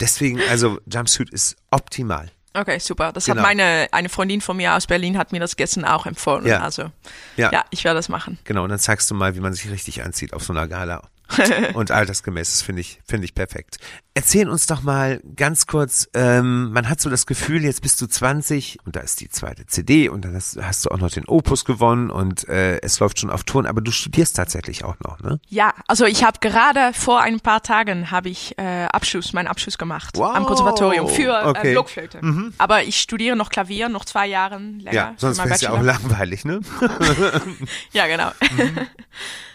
Deswegen, 0.00 0.40
also 0.50 0.78
Jumpsuit 0.92 1.30
ist 1.30 1.56
optimal. 1.70 2.30
Okay, 2.56 2.78
super. 2.78 3.12
Das 3.12 3.24
Genau. 3.24 3.38
hat 3.38 3.42
meine, 3.48 3.88
eine 3.90 4.08
Freundin 4.08 4.40
von 4.40 4.56
mir 4.56 4.74
aus 4.74 4.86
Berlin 4.86 5.18
hat 5.18 5.32
mir 5.32 5.40
das 5.40 5.56
gestern 5.56 5.84
auch 5.84 6.06
empfohlen. 6.06 6.46
Ja. 6.46 6.60
Also, 6.60 6.90
Ja. 7.36 7.50
ja, 7.52 7.64
ich 7.70 7.82
werde 7.84 7.98
das 7.98 8.08
machen. 8.08 8.38
Genau, 8.44 8.62
und 8.64 8.68
dann 8.70 8.78
zeigst 8.78 9.10
du 9.10 9.14
mal, 9.14 9.34
wie 9.34 9.40
man 9.40 9.52
sich 9.54 9.68
richtig 9.70 10.02
anzieht 10.04 10.32
auf 10.32 10.44
so 10.44 10.52
einer 10.52 10.68
Gala. 10.68 11.02
und 11.74 11.90
altersgemäß. 11.90 12.50
Das 12.50 12.62
finde 12.62 12.80
ich, 12.82 13.00
finde 13.06 13.24
ich 13.24 13.34
perfekt. 13.34 13.78
Erzähl 14.16 14.48
uns 14.48 14.66
doch 14.66 14.82
mal 14.82 15.20
ganz 15.34 15.66
kurz, 15.66 16.08
ähm, 16.14 16.70
man 16.72 16.88
hat 16.88 17.00
so 17.00 17.10
das 17.10 17.26
Gefühl, 17.26 17.64
jetzt 17.64 17.82
bist 17.82 18.00
du 18.00 18.06
20 18.06 18.78
und 18.84 18.94
da 18.94 19.00
ist 19.00 19.20
die 19.20 19.28
zweite 19.28 19.66
CD 19.66 20.08
und 20.08 20.24
dann 20.24 20.34
hast, 20.36 20.56
hast 20.62 20.84
du 20.84 20.90
auch 20.90 20.98
noch 20.98 21.10
den 21.10 21.26
Opus 21.26 21.64
gewonnen 21.64 22.10
und 22.10 22.46
äh, 22.48 22.78
es 22.82 23.00
läuft 23.00 23.18
schon 23.18 23.30
auf 23.30 23.42
Ton, 23.42 23.66
aber 23.66 23.80
du 23.80 23.90
studierst 23.90 24.36
tatsächlich 24.36 24.84
auch 24.84 24.96
noch, 25.00 25.18
ne? 25.20 25.40
Ja, 25.48 25.74
also 25.88 26.04
ich 26.04 26.22
habe 26.22 26.38
gerade 26.40 26.92
vor 26.92 27.22
ein 27.22 27.40
paar 27.40 27.62
Tagen 27.62 28.12
habe 28.12 28.28
ich 28.28 28.56
äh, 28.58 28.84
Abschluss, 28.84 29.32
meinen 29.32 29.48
Abschluss 29.48 29.78
gemacht 29.78 30.16
Wow. 30.16 30.36
am 30.36 30.44
Konservatorium 30.46 31.08
für 31.08 31.44
Okay. 31.46 31.70
äh, 31.70 31.72
Blockflöte. 31.72 32.20
Aber 32.58 32.84
ich 32.84 33.00
studiere 33.00 33.34
noch 33.34 33.48
Klavier, 33.50 33.88
noch 33.88 34.04
zwei 34.04 34.26
Jahre 34.26 34.58
länger. 34.58 34.92
Ja, 34.92 35.14
sonst 35.16 35.38
wäre 35.38 35.50
es 35.50 35.60
ja 35.62 35.70
auch 35.72 35.82
langweilig, 35.82 36.44
ne? 36.44 36.60
Ja, 37.92 38.06
genau. 38.06 38.30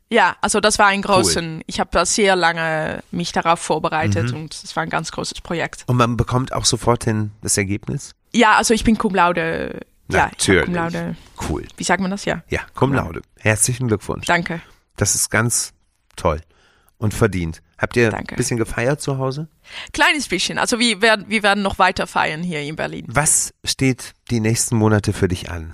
Ja, 0.10 0.36
also 0.42 0.60
das 0.60 0.80
war 0.80 0.88
ein 0.88 1.02
großen, 1.02 1.62
ich 1.68 1.80
habe 1.80 1.90
da 1.92 2.06
sehr 2.06 2.36
lange 2.36 3.04
mich 3.12 3.32
darauf 3.32 3.60
vorbereitet 3.60 4.34
und 4.34 4.54
es 4.54 4.76
war 4.76 4.84
ein 4.84 4.90
ganz 4.90 5.12
großes 5.12 5.42
Projekt. 5.42 5.84
Und 5.88 5.98
man 5.98 6.18
bekommt 6.18 6.54
auch 6.54 6.66
sofort 6.66 7.04
hin 7.04 7.32
das 7.42 7.58
Ergebnis? 7.58 8.16
Ja, 8.34 8.56
also 8.58 8.74
ich 8.74 8.84
bin 8.84 8.98
Cum 8.98 9.14
Laude. 9.14 9.82
Ja, 10.12 10.26
Natürlich. 10.28 10.66
Cum 10.66 10.74
Laude. 10.74 11.16
Cool. 11.48 11.68
Wie 11.78 11.84
sagt 11.84 12.02
man 12.02 12.12
das? 12.12 12.26
Ja. 12.26 12.44
Ja, 12.50 12.62
cum 12.74 12.94
laude. 12.94 13.22
Herzlichen 13.38 13.88
Glückwunsch. 13.88 14.26
Danke. 14.26 14.62
Das 14.98 15.14
ist 15.16 15.30
ganz 15.30 15.74
toll 16.16 16.42
und 16.98 17.14
verdient. 17.14 17.62
Habt 17.78 17.96
ihr 17.96 18.12
Danke. 18.12 18.36
ein 18.36 18.38
bisschen 18.38 18.58
gefeiert 18.58 19.02
zu 19.02 19.18
Hause? 19.18 19.48
Kleines 19.94 20.28
bisschen. 20.28 20.58
Also 20.58 20.80
wir 20.80 21.02
werden, 21.02 21.26
wir 21.30 21.44
werden 21.44 21.64
noch 21.64 21.80
weiter 21.80 22.08
feiern 22.08 22.44
hier 22.44 22.62
in 22.62 22.76
Berlin. 22.76 23.06
Was 23.08 23.54
steht 23.64 24.14
die 24.30 24.42
nächsten 24.42 24.76
Monate 24.76 25.14
für 25.14 25.28
dich 25.28 25.50
an? 25.50 25.74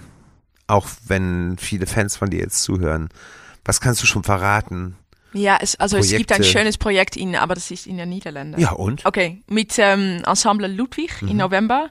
Auch 0.67 0.87
wenn 1.07 1.57
viele 1.57 1.87
Fans 1.87 2.15
von 2.15 2.29
dir 2.29 2.39
jetzt 2.39 2.61
zuhören. 2.61 3.09
Was 3.65 3.81
kannst 3.81 4.01
du 4.01 4.05
schon 4.07 4.23
verraten? 4.23 4.95
Ja, 5.33 5.57
es, 5.59 5.75
also 5.77 5.97
es 5.97 6.11
gibt 6.11 6.31
ein 6.31 6.37
Projekte. 6.37 6.59
schönes 6.59 6.77
Projekt 6.77 7.17
in, 7.17 7.35
aber 7.35 7.55
das 7.55 7.69
ist 7.69 7.87
in 7.87 7.97
den 7.97 8.07
Niederlanden. 8.07 8.57
Ja, 8.57 8.71
und? 8.71 9.05
Okay, 9.05 9.41
mit 9.49 9.73
ähm, 9.79 10.21
Ensemble 10.25 10.67
Ludwig 10.67 11.21
Mhm. 11.21 11.27
im 11.27 11.37
November. 11.37 11.89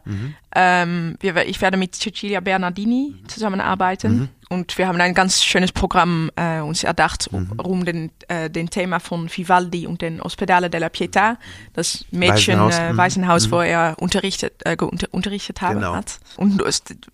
Ähm, 0.54 1.16
wir, 1.20 1.36
ich 1.46 1.60
werde 1.60 1.76
mit 1.76 1.94
Cecilia 1.94 2.40
Bernardini 2.40 3.14
Mhm. 3.20 3.28
zusammenarbeiten 3.28 4.30
und 4.48 4.78
wir 4.78 4.88
haben 4.88 4.98
ein 4.98 5.12
ganz 5.12 5.44
schönes 5.44 5.72
Programm 5.72 6.30
äh, 6.36 6.60
uns 6.60 6.84
erdacht 6.84 7.30
Mhm. 7.32 7.52
um, 7.58 7.58
um 7.58 7.84
den, 7.84 8.12
äh, 8.28 8.48
den 8.48 8.70
Thema 8.70 8.98
von 8.98 9.28
Vivaldi 9.30 9.86
und 9.86 10.00
den 10.00 10.22
Ospedale 10.22 10.70
della 10.70 10.86
Pietà, 10.86 11.36
das 11.74 12.06
Mädchen 12.12 12.58
Waisenhaus, 12.60 12.72
Waisenhaus, 12.72 12.78
mhm. 12.92 12.94
äh, 12.94 12.96
Waisenhaus 12.96 13.50
wo 13.50 13.60
er 13.60 13.96
unterrichtet, 13.98 14.54
äh, 14.64 14.74
unter, 14.80 15.08
unterrichtet 15.10 15.58
Genau. 15.60 15.94
hat. 15.94 16.18
Und 16.38 16.62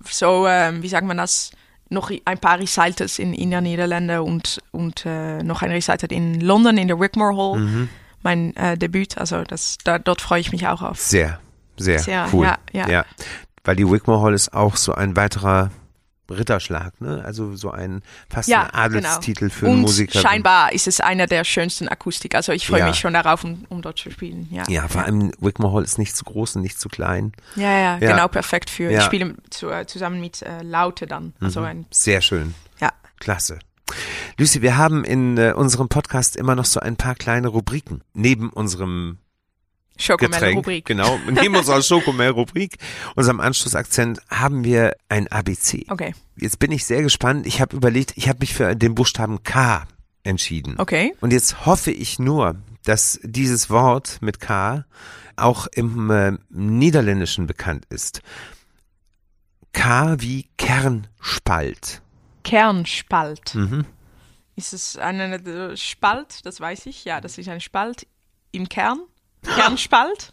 so, 0.08 0.46
ähm, 0.46 0.80
wie 0.84 0.88
sagt 0.88 1.06
man 1.08 1.16
das? 1.16 1.50
Noch 1.90 2.10
ein 2.24 2.38
paar 2.38 2.58
Recitals 2.58 3.18
in, 3.18 3.34
in 3.34 3.50
der 3.50 3.60
Niederlande 3.60 4.22
und, 4.22 4.60
und 4.70 5.04
äh, 5.04 5.42
noch 5.42 5.62
ein 5.62 5.70
Recital 5.70 6.10
in 6.12 6.40
London 6.40 6.78
in 6.78 6.88
der 6.88 6.98
Wigmore 6.98 7.36
Hall. 7.36 7.58
Mhm. 7.58 7.88
Mein 8.22 8.56
äh, 8.56 8.78
Debüt, 8.78 9.18
also 9.18 9.42
das, 9.44 9.78
da, 9.82 9.98
dort 9.98 10.20
freue 10.20 10.40
ich 10.40 10.52
mich 10.52 10.66
auch 10.66 10.82
auf. 10.82 11.00
Sehr, 11.00 11.40
sehr, 11.76 11.98
Sehr, 11.98 12.28
cool. 12.32 12.52
ja, 12.72 12.88
ja. 12.88 13.04
Weil 13.64 13.76
die 13.76 13.90
Wigmore 13.90 14.22
Hall 14.22 14.34
ist 14.34 14.54
auch 14.54 14.76
so 14.76 14.94
ein 14.94 15.16
weiterer 15.16 15.70
Ritterschlag, 16.30 17.00
ne? 17.00 17.22
Also 17.24 17.56
so 17.56 17.70
ein 17.70 18.02
fast 18.28 18.48
Ja, 18.48 18.64
ein 18.64 18.74
Adelstitel 18.74 19.48
genau. 19.48 19.54
für 19.54 19.66
Und 19.66 19.72
einen 19.72 19.80
Musiker. 19.82 20.18
scheinbar 20.20 20.72
ist 20.72 20.86
es 20.88 21.00
einer 21.00 21.26
der 21.26 21.44
schönsten 21.44 21.88
Akustik. 21.88 22.34
Also 22.34 22.52
ich 22.52 22.66
freue 22.66 22.80
Ja. 22.80 22.86
mich 22.88 22.96
schon 22.98 23.12
darauf, 23.14 23.44
um, 23.44 23.64
um 23.68 23.82
dort 23.82 23.98
zu 23.98 24.10
spielen. 24.10 24.48
Ja, 24.50 24.64
Ja, 24.68 24.88
vor 24.88 25.02
allem 25.04 25.32
Wigmore 25.40 25.74
Hall 25.74 25.84
ist 25.84 25.98
nicht 25.98 26.16
zu 26.16 26.24
groß 26.24 26.56
und 26.56 26.62
nicht 26.62 26.78
zu 26.80 26.88
klein. 26.88 27.32
ja, 27.56 27.78
ja, 27.78 27.98
genau 27.98 28.28
perfekt 28.28 28.70
für. 28.70 28.90
Ich 28.90 29.02
spiele 29.02 29.34
zu, 29.50 29.70
äh, 29.70 29.86
zusammen 29.86 30.20
mit 30.20 30.42
äh, 30.42 30.62
Laute 30.62 31.06
dann. 31.06 31.34
Also 31.40 31.60
ein, 31.60 31.86
Sehr 31.90 32.20
schön. 32.20 32.54
ja. 32.80 32.90
Klasse. 33.18 33.58
Lucy, 34.38 34.62
wir 34.62 34.76
haben 34.76 35.04
in 35.04 35.36
äh, 35.36 35.52
unserem 35.54 35.88
Podcast 35.88 36.36
immer 36.36 36.54
noch 36.54 36.64
so 36.64 36.78
ein 36.80 36.96
paar 36.96 37.14
kleine 37.16 37.48
Rubriken 37.48 38.02
neben 38.14 38.48
unserem 38.50 39.18
Getränk. 40.00 40.34
Schokomel-Rubrik. 40.34 40.84
Genau, 40.86 41.18
neben 41.30 41.54
unserer 41.56 41.82
Schokomel-Rubrik, 41.82 42.78
unserem 43.14 43.40
Anschlussakzent, 43.40 44.20
haben 44.28 44.64
wir 44.64 44.96
ein 45.08 45.28
ABC. 45.28 45.84
Okay, 45.88 46.14
Jetzt 46.36 46.58
bin 46.58 46.72
ich 46.72 46.86
sehr 46.86 47.02
gespannt. 47.02 47.46
Ich 47.46 47.60
habe 47.60 47.76
überlegt, 47.76 48.12
ich 48.16 48.28
habe 48.28 48.38
mich 48.40 48.54
für 48.54 48.74
den 48.74 48.94
Buchstaben 48.94 49.42
K 49.42 49.86
entschieden. 50.22 50.76
okay. 50.78 51.14
Und 51.20 51.32
jetzt 51.32 51.66
hoffe 51.66 51.90
ich 51.90 52.18
nur, 52.18 52.56
dass 52.84 53.20
dieses 53.22 53.68
Wort 53.70 54.18
mit 54.22 54.40
K 54.40 54.84
auch 55.36 55.66
im 55.66 56.10
äh, 56.10 56.32
Niederländischen 56.50 57.46
bekannt 57.46 57.84
ist. 57.90 58.22
K 59.72 60.16
wie 60.18 60.48
Kernspalt. 60.56 62.02
Kernspalt. 62.42 63.54
Mhm. 63.54 63.84
Ist 64.56 64.72
es 64.72 64.96
eine 64.98 65.76
Spalt? 65.76 66.44
Das 66.44 66.60
weiß 66.60 66.86
ich. 66.86 67.04
Ja, 67.04 67.20
das 67.20 67.38
ist 67.38 67.48
ein 67.48 67.60
Spalt 67.60 68.06
im 68.52 68.68
Kern. 68.68 69.00
Kernspalt? 69.42 70.32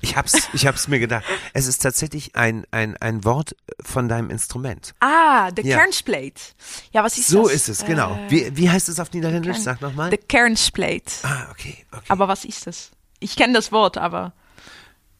Ich 0.00 0.16
hab's, 0.16 0.48
ich 0.52 0.64
hab's 0.66 0.86
mir 0.86 1.00
gedacht. 1.00 1.24
Es 1.54 1.66
ist 1.66 1.82
tatsächlich 1.82 2.36
ein, 2.36 2.64
ein, 2.70 2.96
ein 2.98 3.24
Wort 3.24 3.56
von 3.84 4.08
deinem 4.08 4.30
Instrument. 4.30 4.94
Ah, 5.00 5.50
the 5.56 5.62
Ja. 5.66 5.78
Kernsplate. 5.78 6.40
Ja, 6.92 7.02
was 7.02 7.18
ist 7.18 7.26
So 7.28 7.44
das? 7.44 7.52
ist 7.54 7.68
es, 7.68 7.84
genau. 7.84 8.14
Äh, 8.14 8.30
Wie, 8.30 8.56
wie 8.56 8.70
heißt 8.70 8.88
es 8.88 9.00
auf 9.00 9.12
Niederländisch? 9.12 9.54
Kern- 9.56 9.62
Sag 9.64 9.80
nochmal. 9.80 10.10
The 10.10 10.18
Kernsplate. 10.18 11.02
Ah, 11.24 11.48
okay, 11.50 11.84
okay. 11.90 12.04
Aber 12.08 12.28
was 12.28 12.44
ist 12.44 12.68
das? 12.68 12.90
Ich 13.18 13.34
kenne 13.34 13.54
das 13.54 13.72
Wort, 13.72 13.98
aber 13.98 14.32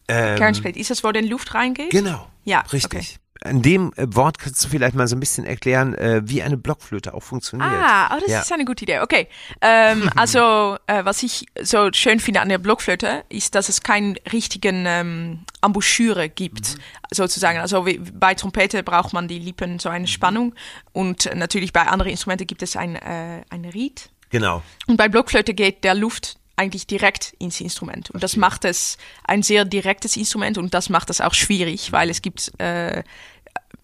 Ähm, 0.07 0.37
Kernsplit. 0.37 0.77
Ist 0.77 0.89
das, 0.91 1.03
wo 1.03 1.11
denn 1.11 1.27
Luft 1.27 1.53
reingeht? 1.53 1.91
Genau. 1.91 2.25
Ja, 2.45 2.61
Richtig. 2.71 3.19
An 3.41 3.61
dem 3.61 3.93
äh, 3.95 4.05
Wort 4.15 4.37
kannst 4.37 4.63
du 4.65 4.67
vielleicht 4.67 4.95
mal 4.95 5.07
so 5.07 5.15
ein 5.15 5.19
bisschen 5.21 5.45
erklären, 5.45 5.95
äh, 5.95 6.21
wie 6.25 6.43
eine 6.43 6.57
Blockflöte 6.57 7.13
auch 7.13 7.23
funktioniert. 7.23 7.69
Ah, 7.71 8.13
oh, 8.13 8.19
das 8.19 8.29
Ja. 8.29 8.41
ist 8.41 8.51
eine 8.51 8.65
gute 8.65 8.83
Idee. 8.83 8.99
Okay. 8.99 9.27
Ähm, 9.61 10.09
also, 10.15 10.77
äh, 10.87 11.05
was 11.05 11.23
ich 11.23 11.45
so 11.61 11.89
schön 11.93 12.19
finde 12.19 12.41
an 12.41 12.49
der 12.49 12.57
Blockflöte, 12.57 13.23
ist, 13.29 13.55
dass 13.55 13.69
es 13.69 13.81
keinen 13.81 14.17
richtigen 14.33 14.85
ähm, 14.85 15.39
Embouchure 15.61 16.27
gibt, 16.27 16.75
Mhm. 16.75 16.81
sozusagen. 17.11 17.59
Also 17.59 17.85
wie, 17.85 17.97
bei 17.99 18.33
Trompete 18.35 18.83
braucht 18.83 19.13
man 19.13 19.27
die 19.29 19.39
Lippen 19.39 19.79
so 19.79 19.87
Mhm. 19.89 19.95
eine 19.95 20.07
Spannung 20.07 20.53
und 20.91 21.29
natürlich 21.33 21.71
bei 21.71 21.83
anderen 21.87 22.11
Instrumenten 22.11 22.45
gibt 22.45 22.61
es 22.61 22.75
ein, 22.75 22.95
äh, 22.97 23.43
ein 23.49 23.63
Ried. 23.65 24.09
Genau. 24.31 24.61
Und 24.87 24.97
bei 24.97 25.07
Blockflöte 25.07 25.53
geht 25.53 25.83
der 25.85 25.95
Luft 25.95 26.37
eigentlich 26.59 26.85
direkt 26.85 27.33
ins 27.39 27.61
Instrument. 27.61 28.11
Und 28.11 28.21
das 28.21 28.35
macht 28.35 28.65
es 28.65 28.97
ein 29.23 29.41
sehr 29.41 29.65
direktes 29.65 30.17
Instrument 30.17 30.57
und 30.57 30.73
das 30.73 30.89
macht 30.89 31.09
es 31.09 31.21
auch 31.21 31.33
schwierig, 31.33 31.91
weil 31.91 32.09
es 32.09 32.21
gibt, 32.21 32.51
äh, 32.59 33.03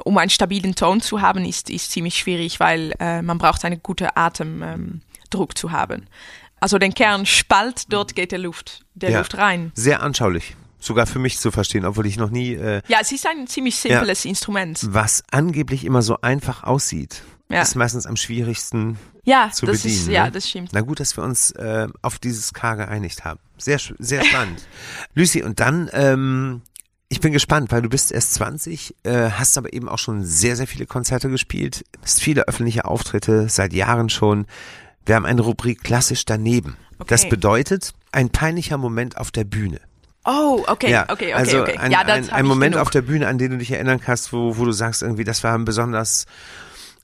um 0.04 0.18
einen 0.18 0.30
stabilen 0.30 0.76
Ton 0.76 1.00
zu 1.02 1.22
haben, 1.22 1.46
ist, 1.46 1.70
ist 1.70 1.92
ziemlich 1.92 2.18
schwierig, 2.18 2.60
weil 2.60 2.94
äh, 3.00 3.22
man 3.22 3.38
braucht 3.38 3.64
einen 3.64 3.82
guten 3.82 4.10
Atemdruck 4.14 5.50
ähm, 5.52 5.56
zu 5.56 5.72
haben. 5.72 6.08
Also 6.60 6.78
den 6.78 6.94
Kern 6.94 7.26
spalt, 7.26 7.92
dort 7.94 8.16
geht 8.16 8.32
der 8.32 8.40
Luft, 8.40 8.86
der 8.94 9.12
Ja. 9.12 9.18
Luft 9.20 9.38
rein. 9.38 9.72
Sehr 9.76 10.02
anschaulich. 10.02 10.56
Sogar 10.86 11.08
für 11.08 11.18
mich 11.18 11.40
zu 11.40 11.50
verstehen, 11.50 11.84
obwohl 11.84 12.06
ich 12.06 12.18
noch 12.18 12.30
nie, 12.30 12.54
äh, 12.54 12.82
Ja, 12.88 13.00
es 13.02 13.12
ist 13.12 13.26
ein 13.26 13.48
ziemlich 13.48 13.76
simples 13.76 14.24
Instrument. 14.24 14.80
was 14.88 15.24
angeblich 15.32 15.84
immer 15.84 16.04
so 16.04 16.22
einfach 16.22 16.64
aussieht, 16.64 17.24
Ja. 17.50 17.64
ist 17.64 17.76
meistens 17.76 18.06
am 18.06 18.16
schwierigsten 18.16 19.00
Ja, 19.24 19.50
zu 19.52 19.66
das 19.66 19.82
bedienen. 19.82 20.02
ist, 20.02 20.08
ja, 20.10 20.26
ne? 20.26 20.32
das 20.32 20.48
stimmt. 20.48 20.70
Na 20.74 20.82
gut, 20.82 21.00
dass 21.00 21.18
wir 21.18 21.24
uns 21.24 21.50
äh, 21.52 21.88
auf 22.04 22.20
dieses 22.20 22.54
K 22.54 22.76
geeinigt 22.76 23.26
haben. 23.26 23.40
Sehr, 23.58 23.80
sehr 23.98 24.24
spannend. 24.24 24.62
Lucy, 25.16 25.42
und 25.42 25.60
dann, 25.60 25.90
ähm, 25.94 26.62
ich 27.10 27.20
bin 27.20 27.34
gespannt, 27.34 27.72
weil 27.72 27.82
du 27.82 27.90
bist 27.90 28.12
erst 28.12 28.36
20, 28.36 28.94
äh, 29.04 29.32
hast 29.32 29.58
aber 29.58 29.74
eben 29.74 29.90
auch 29.90 29.98
schon 29.98 30.24
sehr, 30.24 30.56
sehr 30.56 30.68
viele 30.68 30.86
Konzerte 30.86 31.30
gespielt, 31.32 31.84
hast 32.04 32.22
viele 32.22 32.48
öffentliche 32.48 32.86
Auftritte, 32.86 33.50
seit 33.50 33.74
Jahren 33.74 34.10
schon. 34.10 34.46
Wir 35.04 35.16
haben 35.16 35.26
eine 35.26 35.42
Rubrik 35.42 35.84
klassisch 35.84 36.26
daneben. 36.26 36.78
Das 37.08 37.22
Okay. 37.22 37.30
bedeutet, 37.32 37.94
ein 38.12 38.30
peinlicher 38.30 38.78
Moment 38.78 39.18
auf 39.18 39.32
der 39.32 39.46
Bühne. 39.46 39.80
Oh, 40.26 40.64
okay, 40.68 40.90
ja, 40.92 41.04
okay, 41.04 41.14
okay, 41.26 41.34
also 41.34 41.62
okay. 41.62 41.78
ein, 41.78 41.92
ja, 41.92 42.00
ein, 42.02 42.30
ein 42.30 42.46
Moment 42.46 42.74
genug. 42.74 42.82
auf 42.88 42.90
der 42.90 43.02
Bühne, 43.04 43.28
an 43.28 43.38
den 43.38 43.52
du 43.52 43.58
dich 43.58 43.72
erinnern 43.72 44.00
kannst, 44.00 44.34
wo, 44.34 44.58
wo 44.58 44.66
du 44.66 44.72
sagst 44.72 45.02
irgendwie, 45.04 45.24
das 45.24 45.44
war 45.44 45.54
ein 45.54 45.66
besonders, 45.66 46.26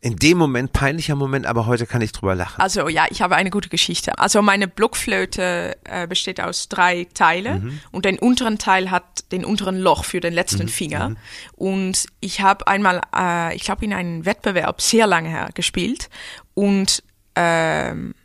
in 0.04 0.16
dem 0.16 0.40
Moment 0.40 0.74
peinlicher 0.74 1.14
Moment, 1.16 1.46
aber 1.46 1.68
heute 1.68 1.86
kann 1.86 2.02
ich 2.02 2.12
drüber 2.12 2.34
lachen. 2.34 2.60
Also 2.60 2.90
ja, 2.90 3.06
ich 3.12 3.22
habe 3.22 3.36
eine 3.36 3.52
gute 3.52 3.70
Geschichte. 3.70 4.18
Also 4.18 4.42
meine 4.42 4.68
Blockflöte 4.68 5.78
äh, 5.84 6.08
besteht 6.08 6.42
aus 6.42 6.70
drei 6.70 7.08
Teilen 7.14 7.64
Mhm. 7.66 7.80
und 7.92 8.06
den 8.06 8.18
unteren 8.18 8.58
Teil 8.58 8.90
hat 8.90 9.32
den 9.32 9.46
unteren 9.46 9.78
Loch 9.78 10.04
für 10.06 10.20
den 10.20 10.34
letzten 10.34 10.64
Mhm. 10.64 10.70
Finger. 10.70 11.16
Und 11.56 12.08
ich 12.20 12.42
habe 12.42 12.66
einmal, 12.66 13.02
äh, 13.16 13.56
ich 13.56 13.64
glaube 13.64 13.86
in 13.86 13.94
einem 13.94 14.26
Wettbewerb 14.26 14.82
sehr 14.82 15.06
lange 15.06 15.30
her 15.30 15.50
gespielt 15.54 16.10
und 16.56 17.04
ähm, 17.36 18.16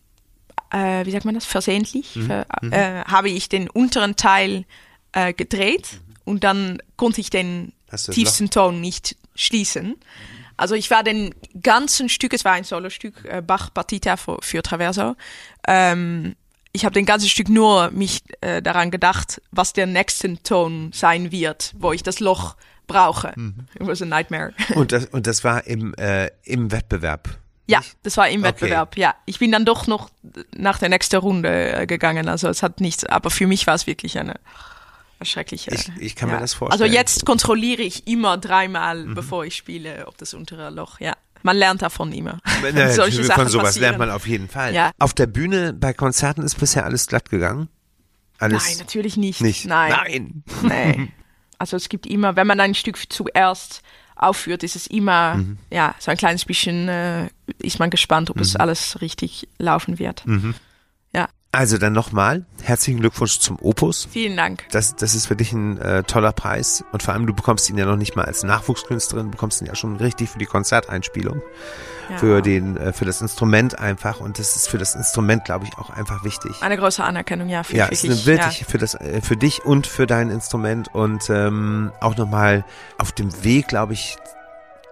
äh, 0.73 1.05
wie 1.05 1.11
sagt 1.11 1.27
man 1.27 1.35
das, 1.35 1.45
versehentlich, 1.45 2.17
Mhm. 2.17 2.27
ver, 2.27 2.47
äh, 2.71 3.05
habe 3.05 3.29
ich 3.29 3.49
den 3.51 3.69
unteren 3.69 4.17
Teil 4.17 4.65
äh, 5.17 5.33
gedreht 5.33 6.01
und 6.25 6.45
dann 6.45 6.79
konnte 6.97 7.21
ich 7.23 7.31
den 7.31 7.73
tiefsten 8.11 8.51
Ton 8.51 8.81
nicht 8.81 9.17
schließen. 9.35 9.97
Also 10.59 10.75
ich 10.75 10.91
war 10.91 11.03
den 11.03 11.35
ganzen 11.63 12.09
Stück, 12.09 12.35
es 12.35 12.45
war 12.45 12.53
ein 12.53 12.65
Solostück, 12.65 13.25
äh, 13.25 13.43
Bach 13.43 13.73
Partita 13.73 14.17
für, 14.17 14.39
für 14.43 14.63
Traverso. 14.63 15.17
Ähm, 15.67 16.37
ich 16.73 16.85
habe 16.85 16.93
den 16.93 17.07
ganzen 17.07 17.29
Stück 17.31 17.49
nur 17.49 17.91
mich 17.91 18.23
äh, 18.43 18.61
daran 18.61 18.91
gedacht, 18.91 19.41
was 19.51 19.73
der 19.73 19.87
nächste 19.87 20.43
Ton 20.43 20.91
sein 20.93 21.33
wird, 21.33 21.73
wo 21.79 21.93
ich 21.93 22.03
das 22.03 22.21
Loch 22.21 22.57
brauche. 22.87 23.33
Mhm. 23.35 23.67
It 23.75 23.87
was 23.87 24.03
a 24.03 24.07
nightmare. 24.07 24.53
Und 24.75 24.93
das, 24.93 25.07
und 25.07 25.27
das 25.27 25.45
war 25.45 25.67
im, 25.67 25.95
äh, 25.95 26.31
im 26.45 26.71
Wettbewerb. 26.71 27.39
Ja, 27.67 27.79
Nicht? 27.79 27.97
das 28.03 28.17
war 28.17 28.29
im 28.29 28.41
Okay. 28.41 28.49
Wettbewerb, 28.49 28.97
ja. 28.97 29.15
Ich 29.25 29.39
bin 29.39 29.51
dann 29.51 29.65
doch 29.65 29.87
noch 29.87 30.11
nach 30.55 30.79
der 30.79 30.89
nächsten 30.91 31.17
Runde 31.17 31.73
äh, 31.73 31.87
gegangen, 31.87 32.29
also 32.29 32.49
es 32.49 32.63
hat 32.63 32.81
nichts, 32.81 33.05
aber 33.05 33.31
für 33.31 33.47
mich 33.47 33.67
war 33.67 33.75
es 33.75 33.87
wirklich 33.87 34.19
eine 34.19 34.35
schreckliche. 35.23 35.71
Ich- 35.75 35.91
ich 35.99 36.17
kann 36.17 36.29
mir 36.29 36.37
ja. 36.37 36.41
das 36.41 36.55
vorstellen. 36.55 36.81
Mhm. 36.81 36.85
Also 36.97 36.99
jetzt 36.99 37.25
kontrolliere 37.27 37.83
ich 37.83 38.07
immer 38.07 38.37
dreimal, 38.39 39.05
bevor 39.07 39.45
ich 39.45 39.57
spiele, 39.57 40.07
ob 40.07 40.17
das 40.19 40.35
untere 40.35 40.71
Loch, 40.71 41.01
ja. 41.01 41.15
Man 41.43 41.57
lernt 41.57 41.83
davon 41.83 42.13
immer. 42.13 42.41
Äh, 42.65 42.93
Solche 42.95 43.19
Von 43.19 43.25
Sachen 43.27 43.49
sowas 43.49 43.65
passieren. 43.67 43.83
lernt 43.83 43.99
man 43.99 44.11
auf 44.11 44.27
jeden 44.27 44.49
Fall. 44.49 44.75
Ja. 44.75 44.91
Auf 44.99 45.15
der 45.15 45.27
Bühne 45.27 45.73
bei 45.73 45.93
Konzerten 45.93 46.43
ist 46.43 46.59
bisher 46.59 46.85
alles 46.85 47.07
glatt 47.07 47.31
gegangen? 47.31 47.69
Alles 48.39 48.67
Nein, 48.67 48.77
natürlich 48.79 49.17
nicht. 49.17 49.41
nicht? 49.41 49.65
Nein. 49.67 49.91
Nein. 49.93 50.43
Nee. 50.63 51.13
Also 51.59 51.77
es 51.77 51.89
gibt 51.89 52.07
immer, 52.07 52.37
wenn 52.37 52.47
man 52.47 52.61
ein 52.61 52.75
Stück 52.75 52.99
zuerst 53.11 53.83
aufführt, 54.15 54.63
ist 54.63 54.77
es 54.77 54.87
immer, 54.87 55.37
Mhm. 55.37 55.59
ja, 55.71 55.95
so 55.99 56.11
ein 56.11 56.17
kleines 56.17 56.45
bisschen, 56.45 56.89
äh, 56.89 57.29
ist 57.63 57.79
man 57.79 57.89
gespannt, 57.91 58.29
ob 58.31 58.41
es 58.41 58.57
alles 58.57 59.01
richtig 59.01 59.49
laufen 59.59 59.99
wird. 59.99 60.27
Mhm. 60.27 60.55
Also 61.57 61.79
dann 61.79 61.95
nochmal, 61.95 62.45
herzlichen 62.63 63.01
Glückwunsch 63.01 63.39
zum 63.41 63.57
Opus. 63.63 64.07
vielen 64.13 64.37
Dank. 64.37 64.65
Das, 64.73 64.95
das 64.95 65.15
ist 65.15 65.27
für 65.27 65.37
dich 65.37 65.53
ein 65.55 65.79
äh, 65.79 66.03
toller 66.03 66.33
Preis 66.33 66.85
und 66.93 67.03
vor 67.03 67.15
allem 67.15 67.27
du 67.27 67.33
bekommst 67.33 67.71
ihn 67.71 67.79
ja 67.79 67.87
noch 67.87 67.97
nicht 67.97 68.15
mal 68.15 68.27
als 68.27 68.43
Nachwuchskünstlerin, 68.43 69.27
du 69.27 69.31
bekommst 69.31 69.63
ihn 69.63 69.67
ja 69.67 69.75
schon 69.75 69.97
richtig 69.97 70.29
für 70.29 70.39
die 70.39 70.45
Konzerteinspielung, 70.45 71.41
Ja. 72.11 72.19
für 72.19 72.43
den, 72.43 72.77
äh, 72.77 72.93
für 72.93 73.07
das 73.07 73.23
Instrument 73.23 73.79
einfach 73.79 74.21
und 74.21 74.39
das 74.39 74.55
ist 74.55 74.69
für 74.69 74.77
das 74.77 74.95
Instrument, 74.95 75.47
glaube 75.47 75.65
ich, 75.65 75.79
auch 75.79 75.89
einfach 75.89 76.25
wichtig. 76.25 76.53
Eine 76.61 76.77
große 76.77 77.03
Anerkennung, 77.03 77.49
ja, 77.49 77.63
für 77.63 77.75
Ja, 77.75 77.87
ist 77.87 78.05
eine 78.05 78.13
wirklich, 78.15 78.27
wirklich 78.27 78.61
ja. 78.61 78.67
für 78.69 78.79
das, 78.79 78.95
äh, 78.95 79.23
für 79.23 79.37
dich 79.39 79.65
und 79.65 79.87
für 79.87 80.07
dein 80.07 80.29
Instrument 80.29 80.95
und 80.95 81.31
ähm, 81.31 81.91
auch 82.01 82.19
nochmal 82.19 82.67
auf 82.99 83.13
dem 83.13 83.31
Weg, 83.45 83.69
glaube 83.69 83.95
ich, 83.95 84.17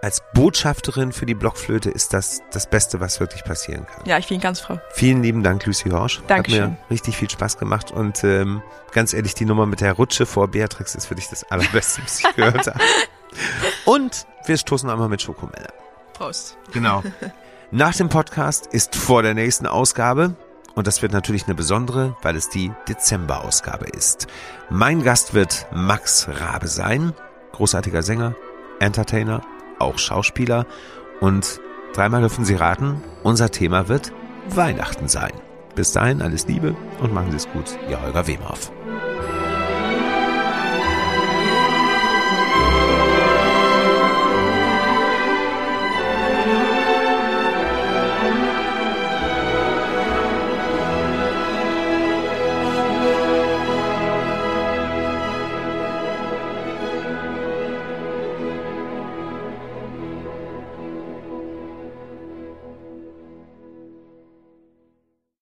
als 0.05 0.21
Botschafterin 0.35 1.11
für 1.11 1.25
die 1.25 1.33
Blockflöte 1.33 1.89
ist 1.89 2.13
das 2.13 2.43
das 2.51 2.69
Beste, 2.69 2.99
was 2.99 3.19
wirklich 3.19 3.43
passieren 3.43 3.87
kann. 3.87 4.05
Ja, 4.05 4.19
ich 4.19 4.27
bin 4.27 4.39
ganz 4.39 4.59
froh. 4.59 4.79
Vielen 4.91 5.23
lieben 5.23 5.41
Dank, 5.41 5.65
Lucy 5.65 5.89
Horsch. 5.89 6.19
Hat 6.19 6.29
Dankeschön. 6.29 6.69
mir 6.69 6.77
richtig 6.91 7.17
viel 7.17 7.27
Spaß 7.27 7.57
gemacht 7.57 7.89
und 7.89 8.23
ähm, 8.23 8.61
ganz 8.91 9.15
ehrlich, 9.15 9.33
die 9.33 9.45
Nummer 9.45 9.65
mit 9.65 9.81
der 9.81 9.93
Rutsche 9.93 10.27
vor 10.27 10.47
Beatrix 10.47 10.93
ist 10.93 11.07
für 11.07 11.15
dich 11.15 11.27
das 11.29 11.43
allerbeste, 11.49 12.03
was 12.03 12.19
ich 12.19 12.35
gehört 12.35 12.67
habe. 12.67 12.79
Und 13.85 14.27
wir 14.45 14.57
stoßen 14.57 14.87
einmal 14.91 15.09
mit 15.09 15.23
Schokomelle. 15.23 15.69
Prost. 16.13 16.55
Genau. 16.71 17.01
Nach 17.71 17.95
dem 17.95 18.07
Podcast 18.07 18.67
ist 18.67 18.95
vor 18.95 19.23
der 19.23 19.33
nächsten 19.33 19.65
Ausgabe 19.65 20.35
und 20.75 20.85
das 20.85 21.01
wird 21.01 21.13
natürlich 21.13 21.45
eine 21.45 21.55
besondere, 21.55 22.15
weil 22.21 22.35
es 22.35 22.49
die 22.49 22.71
Dezemberausgabe 22.87 23.87
ist. 23.87 24.27
Mein 24.69 25.03
Gast 25.03 25.33
wird 25.33 25.65
Max 25.73 26.27
Rabe 26.29 26.67
sein, 26.67 27.13
großartiger 27.53 28.03
Sänger, 28.03 28.35
Entertainer, 28.79 29.41
auch 29.79 29.97
Schauspieler 29.97 30.65
und 31.19 31.59
dreimal 31.93 32.21
dürfen 32.21 32.45
Sie 32.45 32.55
raten, 32.55 33.01
unser 33.23 33.51
Thema 33.51 33.87
wird 33.87 34.11
Weihnachten 34.49 35.07
sein. 35.07 35.31
Bis 35.75 35.91
dahin 35.91 36.21
alles 36.21 36.47
Liebe 36.47 36.75
und 37.01 37.13
machen 37.13 37.31
Sie 37.31 37.37
es 37.37 37.49
gut, 37.49 37.77
Ihr 37.89 38.01
Holger 38.01 38.27
Wemhoff. 38.27 38.71